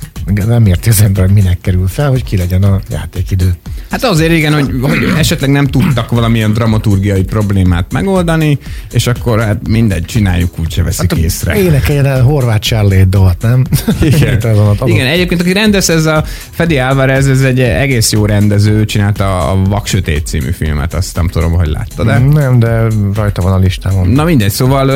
nem 0.47 0.65
érti 0.65 0.89
az 0.89 1.01
ember, 1.01 1.27
minek 1.27 1.57
kerül 1.61 1.87
fel, 1.87 2.09
hogy 2.09 2.23
ki 2.23 2.37
legyen 2.37 2.63
a 2.63 2.79
játékidő. 2.89 3.53
Hát 3.89 4.03
azért 4.03 4.31
igen, 4.31 4.53
hogy, 4.53 4.73
hogy 4.81 5.13
esetleg 5.17 5.49
nem 5.49 5.67
tudtak 5.67 6.09
valamilyen 6.09 6.53
dramaturgiai 6.53 7.23
problémát 7.23 7.91
megoldani, 7.91 8.57
és 8.91 9.07
akkor 9.07 9.41
hát 9.41 9.67
mindegy, 9.67 10.05
csináljuk 10.05 10.59
úgy, 10.59 10.71
se 10.71 10.83
veszik 10.83 11.11
hát, 11.11 11.19
észre. 11.19 11.55
Énekeljen 11.55 12.05
el 12.05 12.21
Horváth 12.21 12.59
Charlie 12.59 13.07
nem? 13.41 13.65
Igen. 14.01 14.41
igen, 14.85 15.07
egyébként 15.07 15.41
aki 15.41 15.53
rendez, 15.53 15.89
ez 15.89 16.05
a 16.05 16.23
Fedi 16.49 16.77
Álvarez, 16.77 17.27
ez 17.27 17.41
egy 17.41 17.59
egész 17.59 18.11
jó 18.11 18.25
rend 18.25 18.38
rendező 18.39 18.85
csinálta 18.85 19.49
a 19.49 19.63
Vaksötét 19.63 20.27
című 20.27 20.51
filmet, 20.51 20.93
azt 20.93 21.15
nem 21.15 21.27
tudom, 21.27 21.51
hogy 21.51 21.67
láttad 21.67 22.05
de 22.05 22.17
Nem, 22.17 22.59
de 22.59 22.87
rajta 23.13 23.41
van 23.41 23.51
a 23.51 23.57
listámon. 23.57 24.07
Na 24.07 24.23
mindegy, 24.23 24.51
szóval 24.51 24.89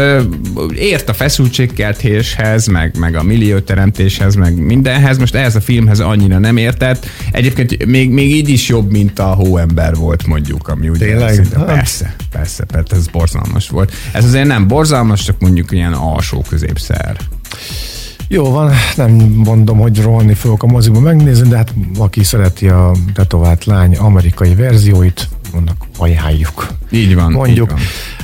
ért 0.75 1.10
a 1.10 1.13
feszültségkeltéshez, 1.13 2.67
meg, 2.67 2.97
meg 2.99 3.15
a 3.15 3.23
millióteremtéshez, 3.23 4.36
meg 4.36 4.56
mindenhez, 4.56 5.17
most 5.17 5.36
ehhez 5.36 5.56
a 5.56 5.62
filmhez 5.62 5.99
annyira 5.99 6.38
nem 6.38 6.58
értett. 6.58 7.06
Egyébként 7.32 7.86
még, 7.86 8.10
még 8.10 8.32
így 8.32 8.49
is 8.49 8.67
jobb, 8.67 8.91
mint 8.91 9.19
a 9.19 9.34
Hóember 9.34 9.95
volt 9.95 10.25
mondjuk, 10.27 10.67
ami 10.67 10.89
ugye 10.89 11.06
Tényleg? 11.06 11.34
Szinte, 11.34 11.63
persze, 11.63 12.15
persze, 12.32 12.63
persze, 12.63 12.95
ez 12.95 13.08
borzalmas 13.08 13.69
volt. 13.69 13.91
Ez 14.12 14.25
azért 14.25 14.47
nem 14.47 14.67
borzalmas, 14.67 15.23
csak 15.23 15.39
mondjuk 15.39 15.71
ilyen 15.71 15.93
alsó 15.93 16.45
középszer. 16.49 17.17
Jó 18.34 18.52
van, 18.52 18.72
nem 18.96 19.12
mondom, 19.36 19.80
hogy 19.80 20.02
rohanni 20.02 20.34
fogok 20.34 20.63
a 20.63 20.67
moziba 20.67 21.00
megnézni, 21.00 21.50
de 21.50 21.56
hát 21.56 21.74
aki 21.98 22.24
szereti 22.24 22.67
a 22.67 22.91
tetovált 23.13 23.65
lány 23.65 23.96
amerikai 23.96 24.56
verzióit, 24.56 25.28
annak 25.52 25.76
ajánljuk. 25.98 26.67
Így 26.91 27.15
van. 27.15 27.32
Mondjuk. 27.32 27.72
Így 27.72 27.78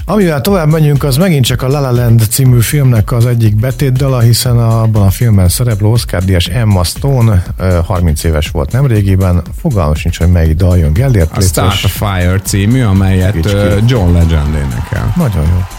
van. 0.05 0.15
Amivel 0.15 0.41
tovább 0.41 0.71
megyünk, 0.71 1.03
az 1.03 1.17
megint 1.17 1.45
csak 1.45 1.61
a 1.61 1.67
La 1.67 1.79
La 1.79 1.91
Land 1.91 2.21
című 2.29 2.59
filmnek 2.59 3.11
az 3.11 3.25
egyik 3.25 3.55
betétdala, 3.55 4.19
hiszen 4.19 4.57
abban 4.57 5.05
a 5.05 5.09
filmben 5.09 5.49
szereplő 5.49 5.87
Oscar 5.87 6.23
Díjas 6.23 6.47
Emma 6.47 6.83
Stone 6.83 7.43
30 7.85 8.23
éves 8.23 8.49
volt 8.49 8.71
nemrégiben, 8.71 9.41
fogalmas 9.61 10.03
nincs, 10.03 10.17
hogy 10.17 10.31
melyik 10.31 10.55
dal 10.55 10.77
jön 10.77 10.93
Gellért. 10.93 11.37
A 11.37 11.41
Start 11.41 11.83
a 11.83 11.87
Fire 11.87 12.39
című, 12.43 12.83
amelyet 12.83 13.35
John 13.85 14.13
Legend 14.13 14.55
énekel. 14.55 15.13
Nagyon 15.15 15.43
jó. 15.43 15.78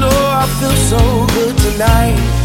Know 0.00 0.08
I 0.08 0.46
feel 0.58 0.76
so 0.90 1.26
good 1.34 1.56
tonight. 1.58 2.41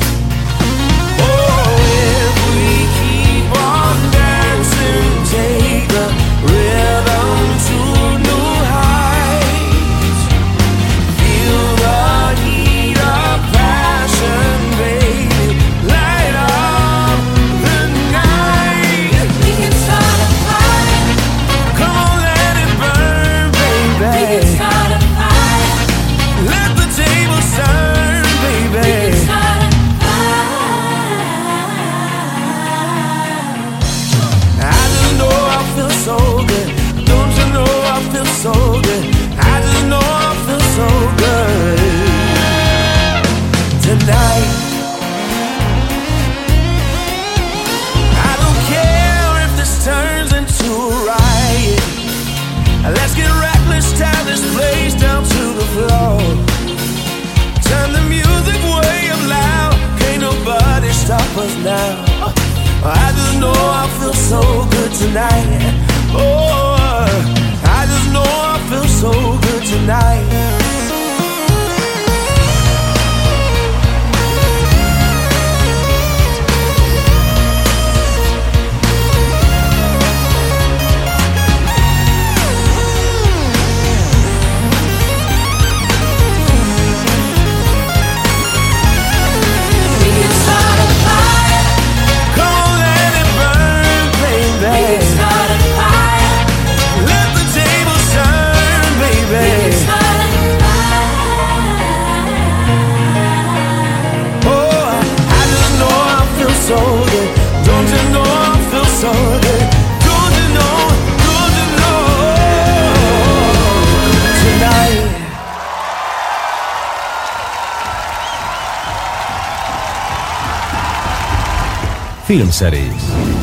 Filmszerész. 122.27 123.36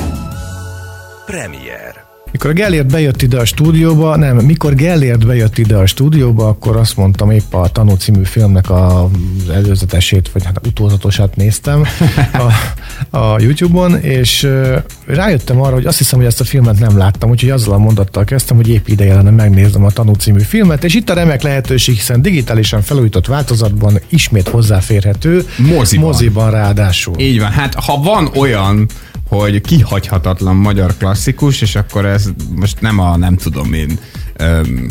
Premier. 2.45 2.45
Mikor 2.45 2.51
a 2.51 2.53
Gellért 2.53 2.87
bejött 2.87 3.23
ide 3.23 3.39
a 3.39 3.45
stúdióba, 3.45 4.17
nem, 4.17 4.37
mikor 4.37 4.75
Gellért 4.75 5.27
bejött 5.27 5.59
ide 5.59 5.77
a 5.77 5.87
stúdióba, 5.87 6.49
akkor 6.49 6.77
azt 6.77 6.97
mondtam, 6.97 7.31
épp 7.31 7.55
a 7.55 7.69
Tanú 7.69 7.95
című 7.95 8.25
filmnek 8.25 8.71
az 8.71 9.09
előzetesét, 9.53 10.31
vagy 10.33 10.45
hát 10.45 10.67
utózatosát 10.67 11.37
néztem 11.37 11.85
a, 13.11 13.19
a 13.19 13.41
YouTube-on, 13.41 13.97
és 13.97 14.49
rájöttem 15.07 15.61
arra, 15.61 15.75
hogy 15.75 15.87
azt 15.87 15.99
hiszem, 15.99 16.19
hogy 16.19 16.29
ezt 16.29 16.41
a 16.41 16.45
filmet 16.45 16.79
nem 16.79 16.97
láttam, 16.97 17.31
úgyhogy 17.31 17.51
azzal 17.51 17.75
a 17.75 17.79
mondattal 17.79 18.25
kezdtem, 18.25 18.57
hogy 18.57 18.69
épp 18.69 18.87
ideje 18.87 19.15
lenne 19.15 19.31
megnéznem 19.31 19.85
a 19.85 19.91
Tanú 19.91 20.13
című 20.13 20.41
filmet, 20.41 20.85
és 20.85 20.95
itt 20.95 21.11
a 21.11 21.15
remek 21.15 21.43
lehetőség, 21.43 21.95
hiszen 21.95 22.23
digitálisan 22.23 22.83
felújított 22.83 23.27
változatban 23.27 24.01
ismét 24.09 24.49
hozzáférhető. 24.49 25.47
Moziban. 25.57 26.05
Moziban 26.05 26.51
ráadásul. 26.51 27.15
Így 27.19 27.41
van. 27.41 27.51
Hát 27.51 27.75
ha 27.75 27.97
van 27.97 28.31
olyan, 28.35 28.89
hogy 29.29 29.61
kihagyhatatlan 29.61 30.57
magyar 30.57 30.97
klasszikus, 30.97 31.61
és 31.61 31.77
akkor 31.77 32.07
ez 32.07 32.29
most 32.57 32.81
nem 32.81 32.99
a 32.99 33.17
nem 33.17 33.37
tudom 33.37 33.73
én 33.73 33.99
öm, 34.37 34.89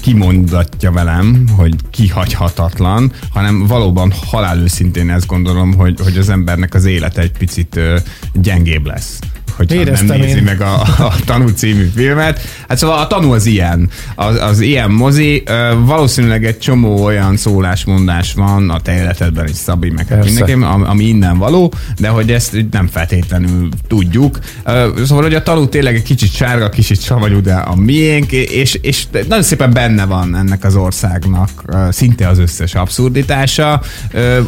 kimondatja 0.00 0.92
velem, 0.92 1.48
hogy 1.56 1.74
kihagyhatatlan, 1.90 3.12
hanem 3.30 3.66
valóban 3.66 4.12
halálőszintén 4.26 5.10
ezt 5.10 5.26
gondolom, 5.26 5.74
hogy, 5.74 6.00
hogy 6.02 6.16
az 6.16 6.28
embernek 6.28 6.74
az 6.74 6.84
élete 6.84 7.20
egy 7.20 7.32
picit 7.38 7.76
ö, 7.76 7.96
gyengébb 8.32 8.86
lesz 8.86 9.18
hogyha 9.56 9.74
Éreztem 9.74 10.06
nem 10.06 10.18
nézi 10.18 10.36
én. 10.36 10.42
meg 10.42 10.60
a, 10.60 10.80
a 10.80 11.14
Tanú 11.24 11.48
című 11.48 11.90
filmet. 11.94 12.40
Hát 12.68 12.78
szóval 12.78 12.98
a 12.98 13.06
Tanú 13.06 13.32
az 13.32 13.46
ilyen. 13.46 13.88
Az, 14.14 14.40
az 14.40 14.60
ilyen 14.60 14.90
mozi. 14.90 15.42
Valószínűleg 15.84 16.44
egy 16.44 16.58
csomó 16.58 17.04
olyan 17.04 17.36
szólásmondás 17.36 18.34
van 18.34 18.70
a 18.70 18.80
te 18.80 18.94
életedben 18.94 19.48
is, 19.48 19.56
Szabi, 19.56 19.90
meg 19.90 20.08
hát 20.08 20.24
mindenki, 20.24 20.52
ami, 20.62 21.04
innen 21.04 21.38
való, 21.38 21.72
de 21.98 22.08
hogy 22.08 22.32
ezt 22.32 22.56
nem 22.70 22.86
feltétlenül 22.86 23.68
tudjuk. 23.88 24.38
Szóval, 25.04 25.22
hogy 25.22 25.34
a 25.34 25.42
Tanú 25.42 25.68
tényleg 25.68 25.94
egy 25.94 26.02
kicsit 26.02 26.34
sárga, 26.34 26.68
kicsit 26.68 27.02
savanyú, 27.02 27.40
de 27.40 27.54
a 27.54 27.74
miénk, 27.74 28.32
és, 28.32 28.74
és 28.74 29.06
nagyon 29.10 29.42
szépen 29.42 29.72
benne 29.72 30.04
van 30.04 30.36
ennek 30.36 30.64
az 30.64 30.76
országnak 30.76 31.50
szinte 31.90 32.28
az 32.28 32.38
összes 32.38 32.74
abszurditása. 32.74 33.82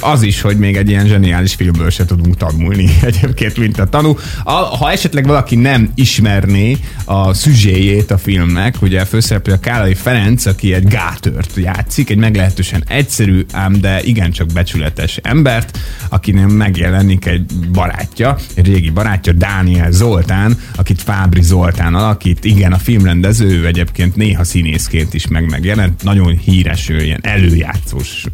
Az 0.01 0.23
is, 0.23 0.41
hogy 0.41 0.59
még 0.59 0.77
egy 0.77 0.89
ilyen 0.89 1.07
zseniális 1.07 1.55
filmből 1.55 1.91
se 1.91 2.05
tudunk 2.05 2.37
tanulni 2.37 2.99
egyébként, 3.03 3.57
mint 3.57 3.79
a 3.79 3.85
tanú. 3.85 4.19
A, 4.45 4.53
ha 4.53 4.93
esetleg 4.95 5.27
valaki 5.27 5.57
nem 5.57 5.91
ismerné 5.95 6.77
a 7.05 7.33
szüzséjét 7.33 8.11
a 8.11 8.19
filmnek, 8.19 8.83
ugye 8.83 9.05
főszereplő 9.05 9.53
a 9.53 9.61
Kálai 9.61 9.95
Ferenc, 9.95 10.47
aki 10.47 10.73
egy 10.73 10.85
gátört 10.85 11.51
játszik, 11.57 12.11
egy 12.11 12.17
meglehetősen 12.17 12.85
egyszerű, 12.87 13.45
ám 13.53 13.81
de 13.81 14.03
igencsak 14.03 14.47
becsületes 14.47 15.17
embert, 15.17 15.79
akinek 16.09 16.49
megjelenik 16.49 17.27
egy 17.27 17.45
barátja, 17.73 18.37
egy 18.55 18.67
régi 18.67 18.91
barátja, 18.91 19.33
Dániel 19.33 19.91
Zoltán, 19.91 20.59
akit 20.77 21.03
Fábri 21.03 21.43
Zoltán 21.43 21.95
alakít. 21.95 22.45
Igen, 22.45 22.73
a 22.73 22.79
filmrendező 22.79 23.67
egyébként 23.67 24.17
néha 24.17 24.45
színészként 24.45 25.15
is 25.15 25.27
meg 25.27 25.51
megjelent. 25.51 26.03
Nagyon 26.03 26.39
híres, 26.39 26.89
ő 26.89 27.03
ilyen 27.03 27.21
előjátszós, 27.23 28.25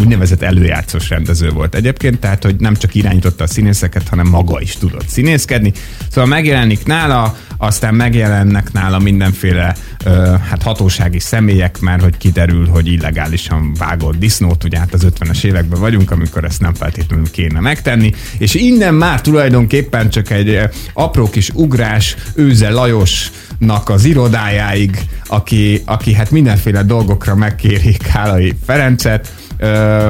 úgynevezett 0.00 0.42
előjátszós 0.42 1.08
rendező 1.08 1.50
volt 1.50 1.74
egyébként, 1.74 2.18
tehát 2.18 2.44
hogy 2.44 2.56
nem 2.56 2.74
csak 2.74 2.94
irányította 2.94 3.44
a 3.44 3.46
színészeket, 3.46 4.08
hanem 4.08 4.26
maga 4.26 4.60
is 4.60 4.76
tudott 4.76 5.08
színészkedni. 5.08 5.72
Szóval 6.10 6.30
megjelenik 6.30 6.86
nála, 6.86 7.36
aztán 7.56 7.94
megjelennek 7.94 8.72
nála 8.72 8.98
mindenféle 8.98 9.74
ö, 10.04 10.34
hát 10.48 10.62
hatósági 10.62 11.18
személyek, 11.18 11.80
mert 11.80 12.02
hogy 12.02 12.16
kiderül, 12.16 12.66
hogy 12.66 12.86
illegálisan 12.86 13.74
vágott 13.74 14.18
disznót, 14.18 14.64
ugye 14.64 14.78
hát 14.78 14.94
az 14.94 15.06
50-es 15.18 15.44
években 15.44 15.80
vagyunk, 15.80 16.10
amikor 16.10 16.44
ezt 16.44 16.60
nem 16.60 16.74
feltétlenül 16.74 17.30
kéne 17.30 17.60
megtenni, 17.60 18.12
és 18.38 18.54
innen 18.54 18.94
már 18.94 19.20
tulajdonképpen 19.20 20.10
csak 20.10 20.30
egy 20.30 20.60
apró 20.92 21.30
kis 21.30 21.50
ugrás 21.54 22.16
Őze 22.34 22.70
Lajosnak 22.70 23.88
az 23.88 24.04
irodájáig, 24.04 24.98
aki, 25.26 25.82
aki 25.84 26.12
hát 26.14 26.30
mindenféle 26.30 26.82
dolgokra 26.82 27.34
megkéri 27.34 27.96
Kálai 28.12 28.56
Ferencet, 28.66 29.32
ö, 29.58 30.08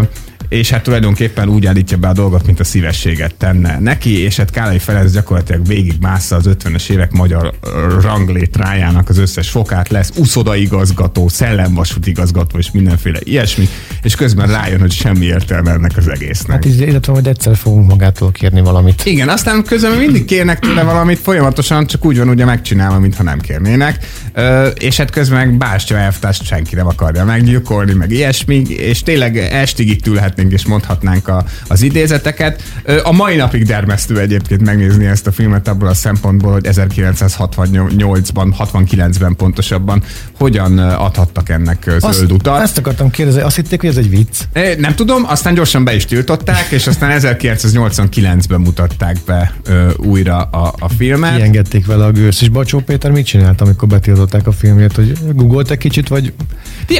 és 0.50 0.70
hát 0.70 0.82
tulajdonképpen 0.82 1.48
úgy 1.48 1.66
állítja 1.66 1.96
be 1.96 2.08
a 2.08 2.12
dolgot, 2.12 2.46
mint 2.46 2.60
a 2.60 2.64
szívességet 2.64 3.34
tenne 3.34 3.78
neki, 3.78 4.18
és 4.18 4.36
hát 4.36 4.50
Kálai 4.50 4.78
Ferenc 4.78 5.12
gyakorlatilag 5.12 5.66
végig 5.66 5.94
mássza 6.00 6.36
az 6.36 6.48
50-es 6.48 6.90
évek 6.90 7.12
magyar 7.12 7.54
ranglétrájának 8.00 9.08
az 9.08 9.18
összes 9.18 9.48
fokát, 9.48 9.88
lesz 9.88 10.12
uszodaigazgató, 10.16 11.28
szellemvasútigazgató 11.28 12.58
és 12.58 12.70
mindenféle 12.70 13.18
ilyesmi, 13.22 13.68
és 14.02 14.14
közben 14.14 14.48
rájön, 14.48 14.80
hogy 14.80 14.92
semmi 14.92 15.24
értelme 15.24 15.70
ennek 15.70 15.96
az 15.96 16.08
egésznek. 16.08 16.64
Hát 16.64 16.64
így 16.64 16.80
illetve, 16.80 17.12
hogy 17.12 17.26
egyszer 17.26 17.56
fogunk 17.56 17.88
magától 17.88 18.32
kérni 18.32 18.60
valamit. 18.60 19.04
Igen, 19.04 19.28
aztán 19.28 19.62
közben 19.62 19.92
mindig 19.92 20.24
kérnek 20.24 20.58
tőle 20.58 20.82
valamit, 20.82 21.18
folyamatosan 21.18 21.86
csak 21.86 22.04
úgy 22.04 22.18
van 22.18 22.28
ugye 22.28 22.44
megcsinálva, 22.44 22.98
mintha 22.98 23.22
nem 23.22 23.40
kérnének, 23.40 23.98
Ö, 24.32 24.66
és 24.66 24.96
hát 24.96 25.10
közben 25.10 25.46
meg 25.46 25.56
Bástya 25.56 25.96
elvtást 25.96 26.44
senki 26.44 26.74
nem 26.74 26.86
akarja 26.86 27.24
meggyilkolni, 27.24 27.92
meg 27.92 28.10
ilyesmi, 28.10 28.62
és 28.68 29.02
tényleg 29.02 29.36
estig 29.36 29.88
itt 29.88 30.08
ülhetnénk 30.40 30.52
és 30.52 30.66
mondhatnánk 30.66 31.28
a, 31.28 31.44
az 31.68 31.82
idézeteket. 31.82 32.62
A 33.02 33.12
mai 33.12 33.36
napig 33.36 33.64
dermesztő 33.64 34.18
egyébként 34.18 34.64
megnézni 34.64 35.06
ezt 35.06 35.26
a 35.26 35.32
filmet 35.32 35.68
abból 35.68 35.88
a 35.88 35.94
szempontból, 35.94 36.52
hogy 36.52 36.66
1968-ban, 36.70 38.54
69-ben 38.58 39.36
pontosabban 39.36 40.02
hogyan 40.38 40.78
adhattak 40.78 41.48
ennek 41.48 41.90
zöld 41.98 42.32
utat. 42.32 42.62
Ezt 42.62 42.78
akartam 42.78 43.10
kérdezni, 43.10 43.40
azt 43.40 43.56
hitték, 43.56 43.80
hogy 43.80 43.88
ez 43.88 43.96
egy 43.96 44.10
vicc? 44.10 44.40
Nem 44.78 44.94
tudom, 44.94 45.24
aztán 45.26 45.54
gyorsan 45.54 45.84
be 45.84 45.94
is 45.94 46.04
tiltották, 46.04 46.66
és 46.70 46.86
aztán 46.86 47.20
1989-ben 47.22 48.60
mutatták 48.60 49.16
be 49.26 49.54
ö, 49.64 49.90
újra 49.96 50.42
a, 50.42 50.74
a 50.78 50.88
filmet. 50.88 51.36
Kiengedték 51.36 51.86
vele 51.86 52.04
a 52.04 52.10
gősz, 52.10 52.40
és 52.40 52.48
Bacsó 52.48 52.78
Péter 52.78 53.10
mit 53.10 53.26
csinált, 53.26 53.60
amikor 53.60 53.88
betiltották 53.88 54.46
a 54.46 54.52
filmjét, 54.52 54.92
hogy 54.92 55.12
googolt 55.34 55.70
egy 55.70 55.78
kicsit, 55.78 56.08
vagy... 56.08 56.32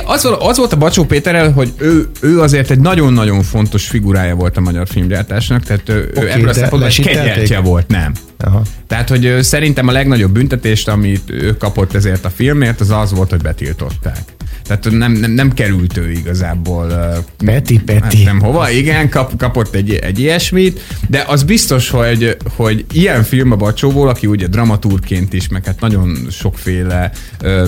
Az, 0.04 0.28
az 0.38 0.56
volt 0.56 0.72
a 0.72 0.76
Bacsó 0.76 1.04
Péterrel, 1.04 1.52
hogy 1.52 1.72
ő, 1.76 2.10
ő 2.20 2.40
azért 2.40 2.70
egy 2.70 2.80
nagyon-nagyon 2.80 3.29
fontos 3.38 3.88
figurája 3.88 4.34
volt 4.34 4.56
a 4.56 4.60
magyar 4.60 4.86
filmgyártásnak, 4.88 5.62
tehát 5.62 5.88
ő, 5.88 6.10
okay, 6.14 6.30
ebből 6.30 6.48
a 6.48 6.52
szempontból 6.52 7.04
kegyeltje 7.04 7.58
volt, 7.58 7.88
nem. 7.88 8.12
Aha. 8.38 8.62
Tehát, 8.86 9.08
hogy 9.08 9.38
szerintem 9.40 9.88
a 9.88 9.92
legnagyobb 9.92 10.32
büntetést, 10.32 10.88
amit 10.88 11.30
ő 11.30 11.56
kapott 11.56 11.94
ezért 11.94 12.24
a 12.24 12.30
filmért, 12.30 12.80
az 12.80 12.90
az 12.90 13.12
volt, 13.12 13.30
hogy 13.30 13.42
betiltották. 13.42 14.18
Tehát 14.70 14.98
nem, 14.98 15.12
nem, 15.12 15.30
nem 15.30 15.52
került 15.52 15.96
ő 15.96 16.10
igazából. 16.10 16.86
Peti, 17.44 17.78
Peti. 17.78 18.22
Nem 18.22 18.40
hova, 18.40 18.70
igen, 18.70 19.08
kap, 19.08 19.36
kapott 19.36 19.74
egy, 19.74 19.94
egy 19.94 20.18
ilyesmit, 20.18 20.80
de 21.08 21.24
az 21.26 21.42
biztos, 21.42 21.90
hogy, 21.90 22.36
hogy 22.56 22.84
ilyen 22.92 23.22
film 23.22 23.52
a 23.52 23.56
Bacsóból, 23.56 24.08
aki 24.08 24.26
ugye 24.26 24.46
dramaturként 24.46 25.32
is, 25.32 25.48
meg 25.48 25.64
hát 25.64 25.80
nagyon 25.80 26.26
sokféle 26.30 27.12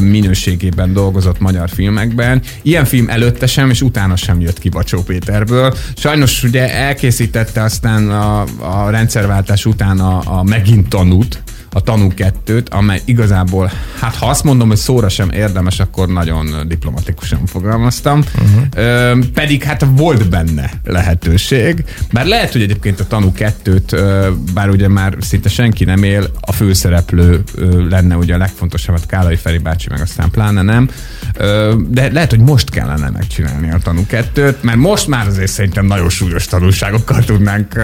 minőségében 0.00 0.92
dolgozott 0.92 1.40
magyar 1.40 1.68
filmekben, 1.68 2.42
ilyen 2.62 2.84
film 2.84 3.09
előtte 3.09 3.46
sem, 3.46 3.70
és 3.70 3.82
utána 3.82 4.16
sem 4.16 4.40
jött 4.40 4.59
ki 4.59 4.68
Bacsó 4.68 5.03
Péterből. 5.03 5.74
Sajnos 5.96 6.42
ugye 6.42 6.74
elkészítette 6.74 7.62
aztán 7.62 8.11
a, 8.11 8.44
a 8.59 8.90
rendszerváltás 8.90 9.66
után 9.66 9.98
a, 9.98 10.38
a 10.38 10.42
megint 10.42 10.88
tanút, 10.88 11.42
a 11.72 11.80
Tanú 11.80 12.12
2-t, 12.16 12.70
amely 12.70 13.00
igazából, 13.04 13.70
hát 14.00 14.14
ha 14.14 14.26
azt 14.26 14.44
mondom, 14.44 14.68
hogy 14.68 14.76
szóra 14.76 15.08
sem 15.08 15.30
érdemes, 15.30 15.80
akkor 15.80 16.08
nagyon 16.08 16.68
diplomatikusan 16.68 17.46
fogalmaztam. 17.46 18.18
Uh-huh. 18.18 18.62
Ö, 18.76 19.18
pedig 19.34 19.62
hát 19.62 19.86
volt 19.90 20.28
benne 20.28 20.70
lehetőség. 20.84 21.84
Bár 22.12 22.26
lehet, 22.26 22.52
hogy 22.52 22.62
egyébként 22.62 23.00
a 23.00 23.06
Tanú 23.06 23.32
2-t, 23.38 24.32
bár 24.54 24.68
ugye 24.68 24.88
már 24.88 25.16
szinte 25.20 25.48
senki 25.48 25.84
nem 25.84 26.02
él, 26.02 26.30
a 26.40 26.52
főszereplő 26.52 27.42
lenne 27.90 28.16
ugye 28.16 28.34
a 28.34 28.38
legfontosabb, 28.38 28.98
hát 28.98 29.06
Kálai 29.06 29.36
Feri 29.36 29.58
bácsi, 29.58 29.88
meg 29.90 30.00
aztán 30.00 30.30
pláne 30.30 30.62
nem. 30.62 30.88
Ö, 31.36 31.74
de 31.88 32.12
lehet, 32.12 32.30
hogy 32.30 32.40
most 32.40 32.70
kellene 32.70 33.10
megcsinálni 33.10 33.70
a 33.70 33.78
Tanú 33.78 34.06
2-t, 34.10 34.60
mert 34.60 34.78
most 34.78 35.06
már 35.06 35.26
azért 35.26 35.50
szerintem 35.50 35.86
nagyon 35.86 36.08
súlyos 36.08 36.46
tanulságokkal 36.46 37.24
tudnánk 37.24 37.80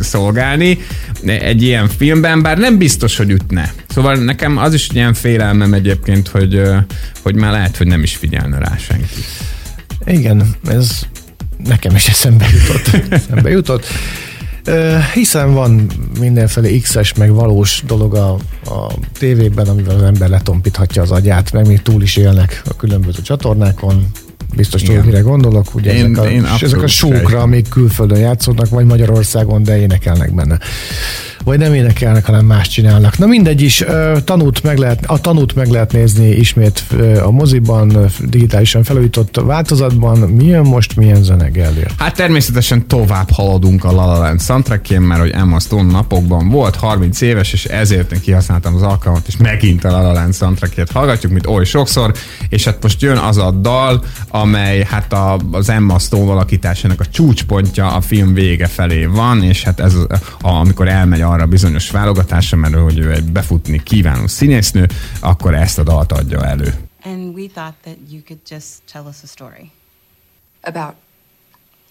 szolgálni 0.00 0.78
egy 1.24 1.62
ilyen 1.62 1.88
filmben, 1.88 2.42
bár 2.42 2.58
nem 2.58 2.78
biztos, 2.78 3.16
hogy 3.16 3.29
ütne. 3.30 3.72
Szóval 3.88 4.16
nekem 4.16 4.56
az 4.56 4.74
is 4.74 4.88
ilyen 4.92 5.14
félelmem 5.14 5.74
egyébként, 5.74 6.28
hogy, 6.28 6.62
hogy 7.22 7.34
már 7.34 7.52
lehet, 7.52 7.76
hogy 7.76 7.86
nem 7.86 8.02
is 8.02 8.16
figyelne 8.16 8.58
rá 8.58 8.76
senki. 8.76 9.20
Igen, 10.04 10.54
ez 10.68 11.06
nekem 11.64 11.94
is 11.94 12.08
eszembe 12.08 12.46
jutott. 12.52 13.02
eszembe 13.20 13.50
jutott. 13.50 13.86
Hiszen 15.14 15.52
van 15.52 15.86
mindenféle 16.18 16.78
X-es, 16.78 17.14
meg 17.14 17.32
valós 17.32 17.82
dolog 17.86 18.14
a, 18.14 18.32
a 18.64 18.92
tévében, 19.18 19.66
amivel 19.66 19.96
az 19.96 20.02
ember 20.02 20.28
letompíthatja 20.28 21.02
az 21.02 21.10
agyát, 21.10 21.52
meg 21.52 21.66
még 21.66 21.82
túl 21.82 22.02
is 22.02 22.16
élnek 22.16 22.62
a 22.68 22.76
különböző 22.76 23.22
csatornákon. 23.22 24.06
Biztos 24.56 24.82
tudod, 24.82 25.04
mire 25.04 25.20
gondolok. 25.20 25.74
Ugye 25.74 25.94
én, 25.94 26.04
ezek 26.04 26.18
a, 26.18 26.30
én 26.30 26.44
ezek 26.60 26.82
a 26.82 26.86
sókra, 26.86 27.40
amik 27.40 27.68
külföldön 27.68 28.18
játszódnak, 28.18 28.68
vagy 28.68 28.84
Magyarországon, 28.84 29.62
de 29.62 29.78
énekelnek 29.78 30.34
benne 30.34 30.58
vagy 31.44 31.58
nem 31.58 31.74
énekelnek, 31.74 32.24
hanem 32.24 32.46
más 32.46 32.68
csinálnak. 32.68 33.18
Na 33.18 33.26
mindegy 33.26 33.62
is, 33.62 33.84
tanút 34.24 34.62
meg 34.62 34.78
lehet, 34.78 35.04
a 35.06 35.20
tanút 35.20 35.54
meg 35.54 35.68
lehet 35.68 35.92
nézni 35.92 36.28
ismét 36.28 36.84
a 37.22 37.30
moziban, 37.30 38.10
digitálisan 38.24 38.82
felújított 38.82 39.40
változatban. 39.44 40.18
Milyen 40.18 40.62
most, 40.62 40.96
milyen 40.96 41.22
zene 41.22 41.48
Gellér? 41.48 41.90
Hát 41.96 42.14
természetesen 42.14 42.86
tovább 42.86 43.30
haladunk 43.30 43.84
a 43.84 43.92
La 43.92 44.06
La 44.06 44.18
Land 44.18 44.40
soundtrackjén, 44.40 45.00
mert 45.00 45.20
hogy 45.20 45.30
Emma 45.30 45.58
Stone 45.60 45.90
napokban 45.90 46.48
volt 46.48 46.76
30 46.76 47.20
éves, 47.20 47.52
és 47.52 47.64
ezért 47.64 48.12
én 48.12 48.20
kihasználtam 48.20 48.74
az 48.74 48.82
alkalmat, 48.82 49.26
és 49.26 49.36
megint 49.36 49.84
a 49.84 49.90
La 49.90 50.02
La 50.02 50.12
Land 50.12 50.34
soundtrackjét 50.34 50.90
hallgatjuk, 50.90 51.32
mint 51.32 51.46
oly 51.46 51.64
sokszor, 51.64 52.12
és 52.48 52.64
hát 52.64 52.82
most 52.82 53.02
jön 53.02 53.16
az 53.16 53.36
a 53.36 53.50
dal, 53.50 54.04
amely 54.28 54.86
hát 54.90 55.12
a, 55.12 55.38
az 55.50 55.68
Emma 55.68 55.98
Stone 55.98 56.30
alakításának 56.30 57.00
a 57.00 57.06
csúcspontja 57.06 57.92
a 57.92 58.00
film 58.00 58.34
vége 58.34 58.66
felé 58.66 59.04
van, 59.04 59.42
és 59.42 59.62
hát 59.62 59.80
ez 59.80 59.94
a, 59.94 60.48
amikor 60.48 60.88
elmegy 60.88 61.20
arra 61.30 61.46
bizonyos 61.46 61.90
válogatásra, 61.90 62.56
mert 62.56 62.74
hogy 62.74 62.98
ő 62.98 63.12
egy 63.12 63.32
befutni 63.32 63.82
kívánó 63.82 64.26
színésznő, 64.26 64.86
akkor 65.20 65.54
ezt 65.54 65.78
a 65.78 65.82
dalt 65.82 66.12
adja 66.12 66.46
elő. 66.46 66.74
And 67.02 67.34
we 67.34 67.46
thought 67.48 67.74
that 67.82 67.96
you 68.10 68.22
could 68.22 68.40
just 68.48 68.82
tell 68.92 69.06
us 69.06 69.16
a 69.22 69.26
story. 69.26 69.70
About? 70.62 70.94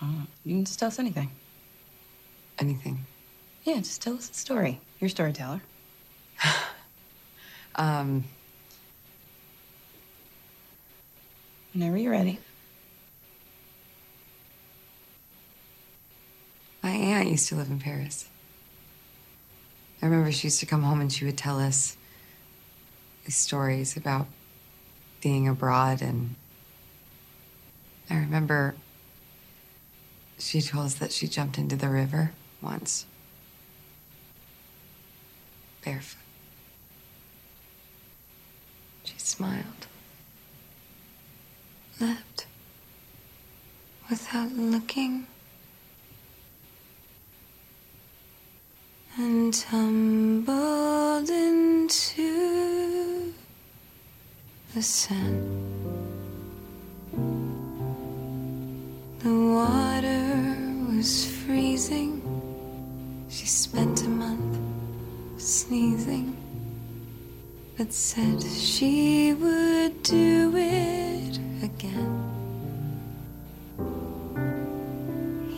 Uh, 0.02 0.08
you 0.44 0.56
can 0.56 0.64
just 0.64 0.80
tell 0.80 0.90
us 0.90 0.98
anything. 0.98 1.30
Anything? 2.58 2.98
Yeah, 3.64 3.78
just 3.78 4.02
tell 4.02 4.14
us 4.14 4.30
a 4.30 4.34
story. 4.34 4.80
You're 5.00 5.08
a 5.08 5.10
storyteller. 5.10 5.62
um... 7.76 8.24
Whenever 11.74 11.98
you're 11.98 12.12
ready. 12.12 12.40
My 16.82 16.90
aunt 16.92 17.30
used 17.30 17.50
to 17.50 17.56
live 17.56 17.70
in 17.70 17.80
Paris. 17.80 18.29
I 20.02 20.06
remember 20.06 20.32
she 20.32 20.47
used 20.47 20.60
to 20.62 20.66
come 20.66 20.84
home 20.84 21.02
and 21.02 21.12
she 21.12 21.26
would 21.26 21.38
tell 21.38 21.60
us 21.60 21.97
stories 23.28 23.95
about 23.95 24.28
being 25.22 25.47
abroad. 25.47 26.02
And 26.02 26.36
I 28.10 28.16
remember 28.16 28.76
she 30.38 30.62
told 30.62 30.86
us 30.88 30.93
that 30.95 31.12
she 31.12 31.28
jumped 31.28 31.58
into 31.58 31.76
the 31.76 31.89
river 31.89 32.32
once, 32.62 33.06
barefoot. 35.84 36.18
She 39.04 39.18
smiled, 39.18 39.88
left 42.00 42.47
without 44.10 44.52
looking. 44.54 45.28
And 49.20 49.54
tumbled 49.54 51.30
into 51.30 53.34
the 54.74 54.82
sun. 54.82 55.36
The 59.20 59.36
water 59.58 60.58
was 60.90 61.30
freezing. 61.42 62.22
She 63.28 63.46
spent 63.46 64.04
a 64.04 64.08
month 64.08 64.58
sneezing, 65.38 66.38
but 67.78 67.92
said 67.92 68.42
she 68.42 69.34
would 69.34 70.02
do 70.02 70.54
it 70.56 71.40
again. 71.62 72.16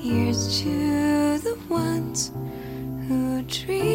Here's 0.01 0.61
to 0.61 1.37
the 1.37 1.55
ones 1.69 2.31
tree. 3.51 3.90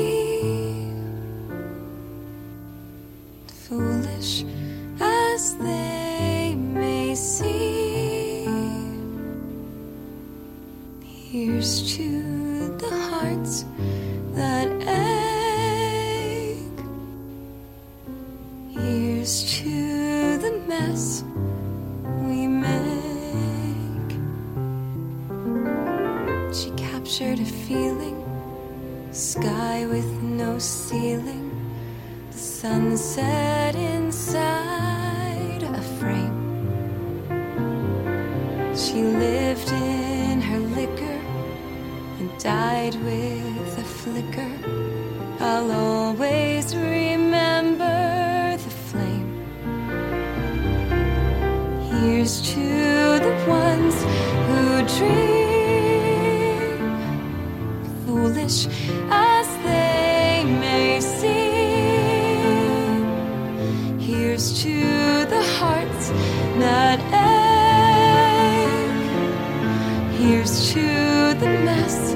Here's 70.19 70.73
to 70.73 71.35
the 71.39 71.51
mess 71.65 72.15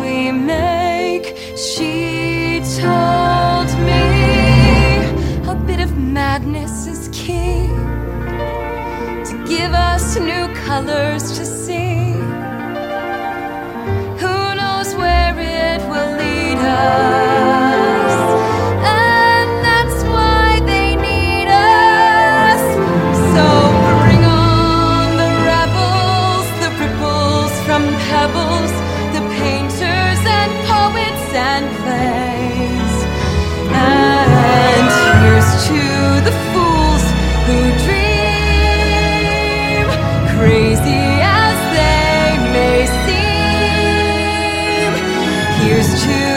we 0.00 0.30
make. 0.30 1.36
She 1.56 2.60
told 2.80 3.68
me 3.88 5.50
a 5.50 5.54
bit 5.66 5.80
of 5.80 5.98
madness 5.98 6.86
is 6.86 7.08
key 7.12 7.66
to 9.28 9.44
give 9.48 9.72
us 9.74 10.16
new 10.16 10.46
colors 10.66 11.36
to 11.38 11.44
see. 11.44 12.12
Who 14.22 14.36
knows 14.60 14.94
where 14.94 15.34
it 15.36 15.80
will 15.90 16.16
lead 16.16 16.58
us? 16.58 17.21
To 46.02 46.31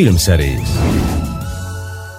Filmszerész. 0.00 0.78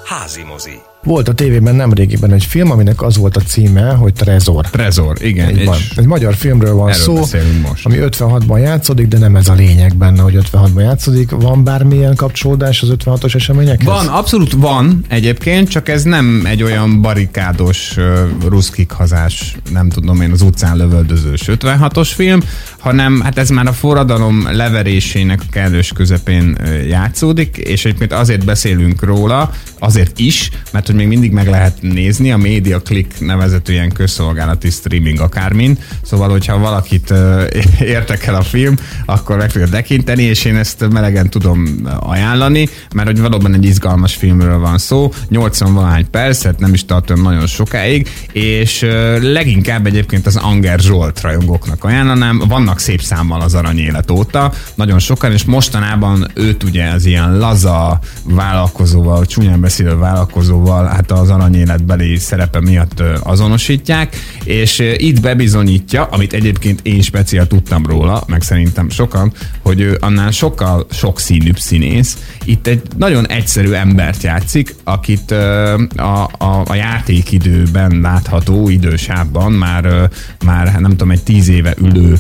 Házi 0.05 0.43
mozi 0.43 0.90
Volt 1.04 1.28
a 1.28 1.34
tévében 1.34 1.76
nemrégiben 1.76 2.34
egy 2.34 2.45
film, 2.45 2.72
aminek 2.72 3.02
az 3.02 3.18
volt 3.18 3.38
a 3.38 3.39
címe, 3.39 3.91
hogy 3.91 4.14
Trezor. 4.14 4.66
Trezor, 4.70 5.18
igen. 5.22 5.47
Egy, 5.47 5.66
van. 5.66 5.78
egy 5.95 6.06
magyar 6.06 6.36
filmről 6.36 6.74
van 6.74 6.93
szó, 6.93 7.16
most. 7.16 7.86
ami 7.86 7.97
56-ban 7.99 8.62
játszódik, 8.62 9.08
de 9.08 9.18
nem 9.18 9.36
ez 9.36 9.47
a 9.47 9.54
lényeg 9.54 9.95
benne, 9.95 10.22
hogy 10.22 10.38
56-ban 10.52 10.82
játszódik. 10.82 11.30
Van 11.30 11.64
bármilyen 11.64 12.16
kapcsolódás 12.16 12.82
az 12.82 12.93
56-os 12.97 13.36
eseményekhez? 13.36 13.88
Van, 13.88 14.08
abszolút 14.08 14.52
van 14.52 15.06
egyébként, 15.08 15.70
csak 15.70 15.89
ez 15.89 16.04
nem 16.04 16.41
egy 16.45 16.64
olyan 16.64 17.02
barikádos, 17.02 17.97
uh, 17.97 18.49
ruszkik 18.49 18.91
hazás, 18.91 19.56
nem 19.72 19.89
tudom 19.89 20.22
én, 20.22 20.32
az 20.32 20.41
utcán 20.41 20.78
lövöldözős 20.78 21.41
56-os 21.45 22.10
film, 22.16 22.39
hanem 22.80 23.22
hát 23.22 23.38
ez 23.38 23.49
már 23.49 23.68
a 23.68 23.74
forradalom 23.74 24.47
leverésének 24.52 25.41
kellős 25.52 25.91
közepén 25.91 26.58
játszódik, 26.88 27.58
és 27.58 27.86
egyébként 27.86 28.14
azért 28.14 28.45
beszélünk 28.45 29.04
róla, 29.04 29.52
azért 29.80 30.20
is, 30.20 30.49
mert 30.72 30.89
hogy 30.91 30.99
még 30.99 31.09
mindig 31.09 31.31
meg 31.31 31.47
lehet 31.47 31.77
nézni. 31.81 32.31
A 32.31 32.37
Media 32.37 32.81
Click 32.81 33.19
nevezető 33.19 33.71
ilyen 33.73 33.91
közszolgálati 33.91 34.69
streaming 34.69 35.19
akármin, 35.19 35.77
szóval 36.03 36.29
hogyha 36.29 36.57
valakit 36.57 37.13
értekel 37.79 38.35
a 38.35 38.41
film, 38.41 38.75
akkor 39.05 39.37
meg 39.37 39.51
tudja 39.51 39.67
tekinteni, 39.67 40.23
és 40.23 40.45
én 40.45 40.55
ezt 40.55 40.89
melegen 40.89 41.29
tudom 41.29 41.81
ajánlani, 41.99 42.67
mert 42.95 43.07
hogy 43.07 43.19
valóban 43.19 43.53
egy 43.53 43.65
izgalmas 43.65 44.15
filmről 44.15 44.59
van 44.59 44.77
szó, 44.77 45.11
80 45.29 45.73
valahány 45.73 46.09
percet, 46.09 46.59
nem 46.59 46.73
is 46.73 46.85
tart 46.85 47.09
olyan 47.09 47.21
nagyon 47.21 47.47
sokáig, 47.47 48.09
és 48.31 48.85
leginkább 49.21 49.85
egyébként 49.85 50.25
az 50.25 50.35
Anger 50.35 50.79
Zsolt 50.79 51.21
rajongóknak 51.21 51.83
ajánlanám, 51.83 52.41
vannak 52.47 52.79
szép 52.79 53.01
számmal 53.01 53.41
az 53.41 53.53
aranyélet 53.53 54.11
óta, 54.11 54.51
nagyon 54.75 54.99
sokan, 54.99 55.31
és 55.31 55.43
mostanában 55.43 56.31
őt 56.33 56.63
ugye 56.63 56.89
az 56.89 57.05
ilyen 57.05 57.37
laza 57.37 57.99
vállalkozóval, 58.23 59.25
csúnyán 59.25 59.61
beszélő 59.61 59.97
vállalkozóval, 59.97 60.80
hát 60.88 61.11
az 61.11 61.29
aranyéletbeli 61.29 62.17
szerepe 62.17 62.59
miatt 62.59 63.03
azonosítják, 63.23 64.15
és 64.43 64.79
itt 64.97 65.21
bebizonyítja, 65.21 66.03
amit 66.03 66.34
egyébként 66.34 66.79
én 66.84 67.01
speciál 67.01 67.47
tudtam 67.47 67.86
róla, 67.86 68.23
meg 68.27 68.41
szerintem 68.41 68.89
sokan, 68.89 69.34
hogy 69.61 69.79
ő 69.79 69.97
annál 69.99 70.32
sokkal 70.32 70.86
sokszínűbb 70.91 71.57
színész. 71.57 72.17
Itt 72.45 72.67
egy 72.67 72.82
nagyon 72.97 73.27
egyszerű 73.27 73.71
embert 73.71 74.23
játszik, 74.23 74.75
akit 74.84 75.32
a, 75.32 76.23
a, 76.23 76.63
a 76.65 76.75
játékidőben 76.75 77.99
látható 78.01 78.69
idősában 78.69 79.51
már, 79.51 80.09
már 80.45 80.79
nem 80.79 80.91
tudom, 80.91 81.11
egy 81.11 81.23
tíz 81.23 81.47
éve 81.49 81.73
ülő 81.82 82.19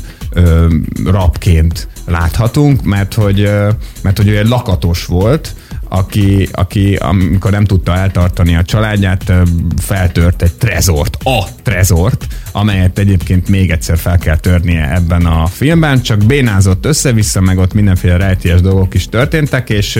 rapként 1.05 1.87
láthatunk, 2.05 2.83
mert 2.83 3.13
hogy, 3.13 3.49
mert 4.01 4.17
hogy 4.17 4.27
ő 4.27 4.37
egy 4.37 4.47
lakatos 4.47 5.05
volt, 5.05 5.55
aki, 5.93 6.47
aki 6.51 6.95
amikor 6.95 7.51
nem 7.51 7.65
tudta 7.65 7.95
eltartani 7.95 8.55
a 8.55 8.63
családját, 8.63 9.33
feltört 9.77 10.41
egy 10.41 10.53
trezort, 10.53 11.17
a 11.23 11.43
trezort, 11.63 12.27
amelyet 12.51 12.99
egyébként 12.99 13.49
még 13.49 13.71
egyszer 13.71 13.97
fel 13.97 14.17
kell 14.17 14.37
törnie 14.37 14.93
ebben 14.93 15.25
a 15.25 15.45
filmben, 15.45 16.01
csak 16.01 16.25
bénázott 16.25 16.85
össze-vissza, 16.85 17.41
meg 17.41 17.57
ott 17.57 17.73
mindenféle 17.73 18.17
rejtélyes 18.17 18.61
dolgok 18.61 18.93
is 18.93 19.09
történtek, 19.09 19.69
és, 19.69 19.99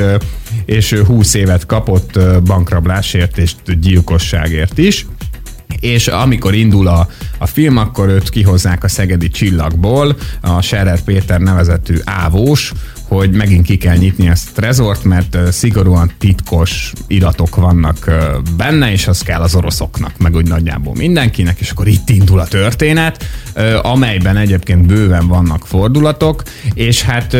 és 0.66 0.92
ő 0.92 1.04
20 1.04 1.34
évet 1.34 1.66
kapott 1.66 2.20
bankrablásért 2.44 3.38
és 3.38 3.52
gyilkosságért 3.80 4.78
is. 4.78 5.06
És 5.80 6.08
amikor 6.08 6.54
indul 6.54 6.88
a, 6.88 7.08
a 7.38 7.46
film, 7.46 7.78
akkor 7.78 8.10
őt 8.10 8.30
kihozzák 8.30 8.84
a 8.84 8.88
szegedi 8.88 9.30
csillagból, 9.30 10.18
a 10.42 10.62
Scherer 10.62 11.02
Péter 11.02 11.39
nevezetű 11.39 11.96
ávós, 12.04 12.74
hogy 13.16 13.32
megint 13.32 13.66
ki 13.66 13.78
kell 13.78 13.95
nyitni 13.95 14.28
ezt 14.28 14.49
a 14.49 14.51
trezort, 14.53 15.03
mert 15.03 15.38
szigorúan 15.51 16.12
titkos 16.18 16.93
iratok 17.07 17.55
vannak 17.55 18.12
benne, 18.57 18.91
és 18.91 19.07
az 19.07 19.22
kell 19.22 19.41
az 19.41 19.55
oroszoknak, 19.55 20.18
meg 20.18 20.36
úgy 20.36 20.47
nagyjából 20.47 20.93
mindenkinek, 20.95 21.59
és 21.59 21.72
akkor 21.72 21.88
itt 21.88 22.09
indul 22.09 22.39
a 22.39 22.47
történet, 22.47 23.26
amelyben 23.82 24.38
egyébként 24.38 24.86
bőven 24.86 25.28
vannak 25.28 25.68
fordulatok, 25.68 26.43
és 26.74 27.01
hát 27.01 27.38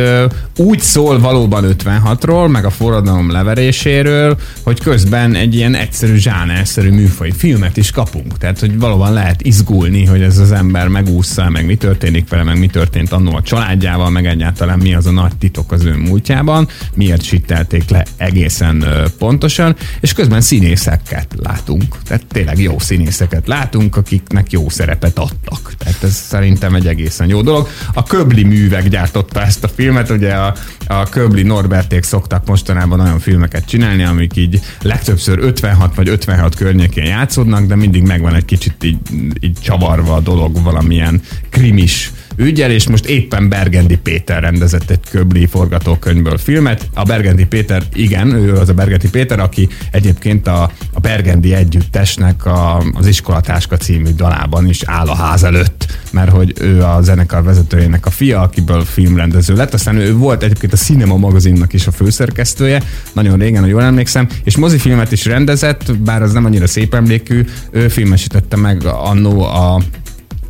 úgy 0.58 0.80
szól 0.80 1.20
valóban 1.20 1.76
56-ról, 1.84 2.52
meg 2.52 2.66
a 2.66 2.70
forradalom 2.70 3.32
leveréséről, 3.32 4.38
hogy 4.64 4.80
közben 4.80 5.36
egy 5.36 5.56
ilyen 5.56 5.76
egyszerű 5.76 6.16
zsánerszerű 6.16 6.92
műfaj 6.92 7.32
filmet 7.32 7.78
is 7.78 7.92
kapunk. 7.92 8.38
Tehát, 8.38 8.60
hogy 8.60 8.80
valóban 8.80 9.14
lehet 9.14 9.42
izgulni, 9.42 10.06
hogy 10.06 10.22
ez 10.22 10.38
az 10.38 10.52
ember 10.52 10.88
megúszza, 10.88 11.50
meg 11.50 11.66
mi 11.66 11.76
történik 11.76 12.30
vele, 12.30 12.44
meg 12.44 12.60
mi 12.60 12.68
történt 12.68 13.12
annó 13.12 13.36
a 13.36 13.42
családjával, 13.42 14.10
meg 14.10 14.26
egyáltalán 14.26 14.80
mi 14.80 14.94
az 14.94 15.06
a 15.06 15.12
nagy 15.12 15.36
titok, 15.38 15.61
forgatók 15.62 15.72
az 15.72 15.86
ő 15.86 16.08
múltjában, 16.08 16.68
miért 16.94 17.24
sittelték 17.24 17.90
le 17.90 18.06
egészen 18.18 18.86
pontosan, 19.18 19.76
és 20.00 20.14
közben 20.14 20.42
színészeket 20.42 21.28
látunk. 21.38 21.98
Tehát 22.04 22.26
tényleg 22.26 22.60
jó 22.60 22.80
színészeket 22.80 23.48
látunk, 23.48 23.96
akiknek 23.96 24.52
jó 24.52 24.70
szerepet 24.70 25.18
adtak. 25.18 25.74
Tehát 25.78 26.04
ez 26.04 26.14
szerintem 26.14 26.76
egy 26.76 26.88
egészen 26.88 27.28
jó 27.28 27.42
dolog. 27.42 27.68
A 27.94 28.04
Köbli 28.04 28.44
művek 28.44 28.88
gyártotta 28.88 29.42
ezt 29.42 29.64
a 29.64 29.68
filmet, 29.68 30.10
ugye 30.10 30.34
a, 30.34 30.56
a 30.88 31.04
Köbli 31.10 31.44
Norberték 31.44 32.04
szoktak 32.04 32.46
mostanában 32.46 33.00
olyan 33.00 33.20
filmeket 33.20 33.66
csinálni, 33.66 34.04
amik 34.04 34.36
így 34.36 34.60
legtöbbször 34.82 35.40
56 35.40 35.96
vagy 35.96 36.10
56 36.10 36.56
környékén 36.56 37.06
játszódnak, 37.06 37.66
de 37.66 37.76
mindig 37.76 38.04
megvan 38.04 38.36
egy 38.36 38.46
kicsit 38.46 38.84
így, 38.84 38.98
így 39.40 39.58
csavarva 39.62 40.14
a 40.16 40.20
dolog 40.20 40.64
valamilyen 40.64 41.22
krimis 41.50 42.12
ügyel, 42.42 42.72
és 42.72 42.88
most 42.88 43.06
éppen 43.06 43.50
Bergendi 43.50 43.98
Péter 43.98 44.42
rendezett 44.42 44.90
egy 44.90 45.00
Köbli 45.10 45.46
forgatókönyvből 45.46 46.38
filmet. 46.38 46.90
A 46.94 47.04
Bergendi 47.04 47.46
Péter, 47.46 47.84
igen, 47.94 48.34
ő 48.34 48.56
az 48.56 48.70
a 48.70 48.74
Bergendi 48.74 49.10
Péter, 49.10 49.40
aki 49.40 49.70
egyébként 49.92 50.48
a, 50.48 50.72
a 50.94 51.00
Bergendi 51.00 51.54
együttesnek 51.54 52.46
a, 52.46 52.84
az 52.94 53.08
Iskolatáska 53.08 53.78
című 53.78 54.10
dalában 54.16 54.70
is 54.70 54.82
áll 54.86 55.08
a 55.08 55.16
ház 55.16 55.44
előtt, 55.44 55.86
mert 56.12 56.32
hogy 56.32 56.54
ő 56.60 56.84
a 56.84 57.02
zenekar 57.02 57.44
vezetőjének 57.44 58.06
a 58.06 58.10
fia, 58.10 58.42
akiből 58.42 58.84
filmrendező 58.84 59.56
lett, 59.56 59.74
aztán 59.74 59.96
ő 59.96 60.16
volt 60.16 60.44
egyébként 60.44 60.74
a 60.74 60.78
Cinema 60.78 61.18
magazinnak 61.18 61.74
is 61.74 61.88
a 61.88 61.92
főszerkesztője, 61.92 62.84
nagyon 63.14 63.38
régen, 63.38 63.62
ha 63.62 63.68
jól 63.68 63.84
emlékszem, 63.84 64.28
és 64.44 64.58
mozifilmet 64.58 65.12
is 65.12 65.26
rendezett, 65.26 65.98
bár 65.98 66.22
az 66.22 66.34
nem 66.34 66.46
annyira 66.46 66.68
szép 66.68 66.94
emlékű, 66.94 67.46
ő 67.72 67.88
filmesítette 67.88 68.56
meg 68.56 68.86
annó 68.86 69.44
a 69.44 69.82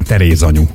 Teréz 0.08 0.42
anyu 0.42 0.68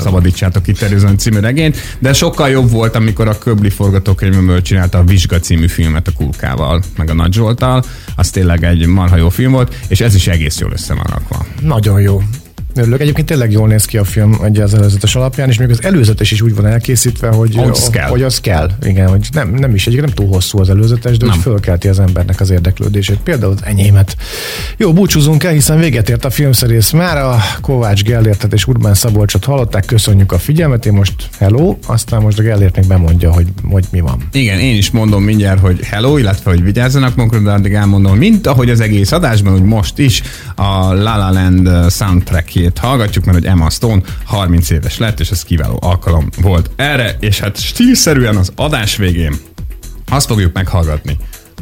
Szabadítsátok 0.00 0.62
ki 0.62 0.72
Terizon 0.72 1.18
című 1.18 1.38
regényt, 1.38 1.76
de 1.98 2.12
sokkal 2.12 2.48
jobb 2.48 2.70
volt, 2.70 2.94
amikor 2.94 3.28
a 3.28 3.38
Köbli 3.38 3.70
forgatókönyvből 3.70 4.62
csinálta 4.62 4.98
a 4.98 5.04
Vizsga 5.04 5.40
című 5.40 5.66
filmet 5.68 6.08
a 6.08 6.12
Kulkával, 6.16 6.82
meg 6.96 7.10
a 7.10 7.14
Nagy 7.14 7.32
Zsoltal. 7.32 7.84
Az 8.16 8.30
tényleg 8.30 8.64
egy 8.64 8.86
marha 8.86 9.16
jó 9.16 9.28
film 9.28 9.52
volt, 9.52 9.74
és 9.88 10.00
ez 10.00 10.14
is 10.14 10.26
egész 10.26 10.58
jól 10.58 10.72
össze 10.72 10.94
van 10.94 11.06
rakva. 11.08 11.46
Nagyon 11.60 12.00
jó. 12.00 12.22
Örülök. 12.78 13.00
Egyébként 13.00 13.26
tényleg 13.26 13.52
jól 13.52 13.68
néz 13.68 13.84
ki 13.84 13.98
a 13.98 14.04
film 14.04 14.38
egy 14.44 14.58
az 14.58 14.74
előzetes 14.74 15.14
alapján, 15.14 15.48
és 15.48 15.58
még 15.58 15.70
az 15.70 15.82
előzetes 15.82 16.30
is 16.30 16.40
úgy 16.40 16.54
van 16.54 16.66
elkészítve, 16.66 17.28
hogy, 17.28 17.58
az 17.58 17.90
kell. 17.90 18.08
hogy 18.08 18.22
az 18.22 18.40
kell. 18.40 18.70
Igen, 18.82 19.08
hogy 19.08 19.28
nem, 19.32 19.54
nem 19.54 19.74
is 19.74 19.86
egyébként 19.86 20.14
nem 20.14 20.26
túl 20.26 20.34
hosszú 20.34 20.58
az 20.58 20.70
előzetes, 20.70 21.16
de 21.16 21.26
nem. 21.26 21.34
hogy 21.34 21.42
fölkelti 21.42 21.88
az 21.88 21.98
embernek 21.98 22.40
az 22.40 22.50
érdeklődését. 22.50 23.18
Például 23.18 23.52
az 23.52 23.64
enyémet. 23.64 24.16
Jó, 24.76 24.92
búcsúzunk 24.92 25.44
el, 25.44 25.52
hiszen 25.52 25.78
véget 25.78 26.08
ért 26.08 26.24
a 26.24 26.30
filmszerész 26.30 26.90
már. 26.90 27.16
A 27.16 27.38
Kovács 27.60 28.02
Gellértet 28.02 28.52
és 28.52 28.66
Urbán 28.66 28.94
Szabolcsot 28.94 29.44
hallották. 29.44 29.84
Köszönjük 29.84 30.32
a 30.32 30.38
figyelmet. 30.38 30.86
Én 30.86 30.92
most 30.92 31.28
hello, 31.38 31.76
aztán 31.86 32.22
most 32.22 32.38
a 32.38 32.42
Gellért 32.42 32.76
még 32.76 32.86
bemondja, 32.86 33.32
hogy, 33.32 33.46
hogy 33.68 33.84
mi 33.90 34.00
van. 34.00 34.22
Igen, 34.32 34.58
én 34.58 34.76
is 34.76 34.90
mondom 34.90 35.22
mindjárt, 35.22 35.60
hogy 35.60 35.80
hello, 35.80 36.16
illetve 36.16 36.50
hogy 36.50 36.62
vigyázzanak 36.62 37.14
magunkra, 37.14 37.38
de 37.38 37.50
addig 37.50 37.72
elmondom, 37.72 38.18
mint 38.18 38.46
ahogy 38.46 38.70
az 38.70 38.80
egész 38.80 39.12
adásban, 39.12 39.52
hogy 39.52 39.62
most 39.62 39.98
is 39.98 40.22
a 40.54 40.92
La 40.92 41.16
La 41.16 41.30
Land 41.30 41.90
soundtrackjét 41.90 42.67
zenét 42.68 42.78
hallgatjuk, 42.78 43.24
mert 43.24 43.38
hogy 43.38 43.46
Emma 43.46 43.70
Stone 43.70 44.00
30 44.24 44.70
éves 44.70 44.98
lett, 44.98 45.20
és 45.20 45.30
ez 45.30 45.44
kiváló 45.44 45.78
alkalom 45.80 46.28
volt 46.40 46.70
erre, 46.76 47.16
és 47.20 47.40
hát 47.40 47.60
stílszerűen 47.60 48.36
az 48.36 48.52
adás 48.56 48.96
végén 48.96 49.34
azt 50.08 50.26
fogjuk 50.26 50.52
meghallgatni, 50.52 51.16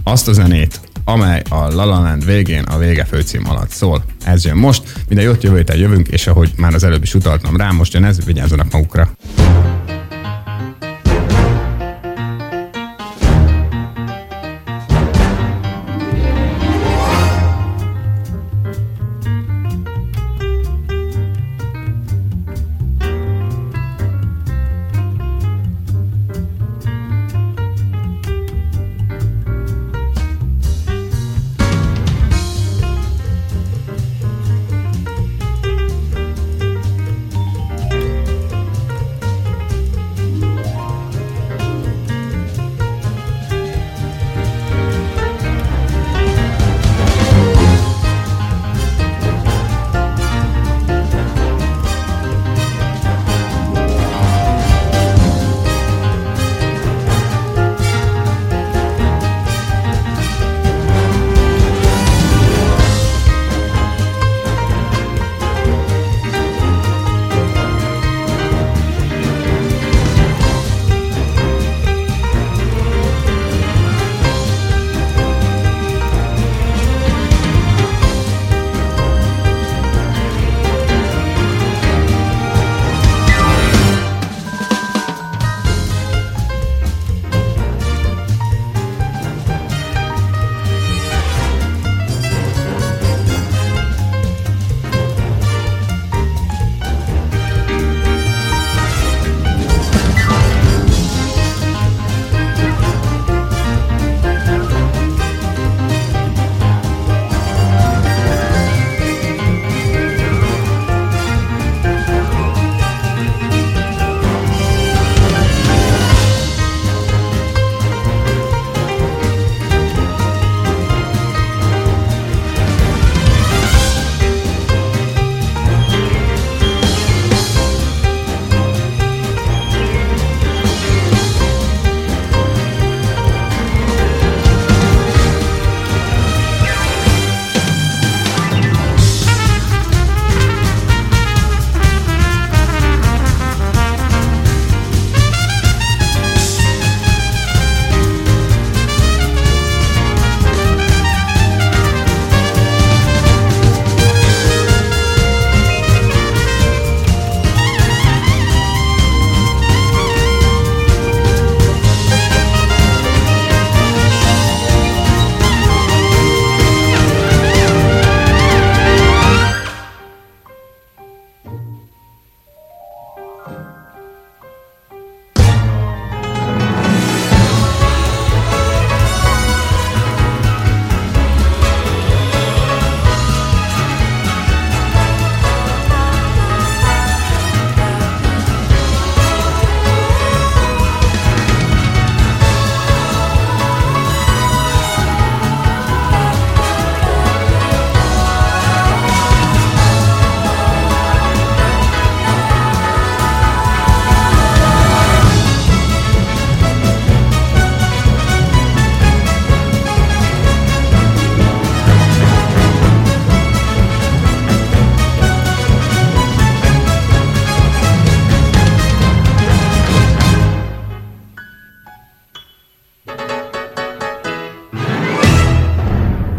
azt 0.05 0.29
a 0.29 0.33
zenét, 0.33 0.81
amely 1.05 1.43
a 1.49 1.55
La 1.55 1.85
La 1.85 2.01
Land 2.01 2.25
végén 2.25 2.63
a 2.63 2.79
vége 2.79 3.05
főcím 3.05 3.49
alatt 3.49 3.71
szól. 3.71 4.05
Ez 4.25 4.45
jön 4.45 4.57
most, 4.57 4.83
minden 5.09 5.25
jót 5.25 5.43
jövő 5.43 5.65
jövünk, 5.75 6.09
és 6.09 6.27
ahogy 6.27 6.53
már 6.57 6.75
az 6.75 6.85
előbb 6.85 7.03
is 7.03 7.15
utaltam 7.15 7.57
rá, 7.57 7.71
most 7.71 7.93
jön 7.93 8.05
ez, 8.05 8.25
vigyázzanak 8.25 8.73
magukra. 8.73 9.11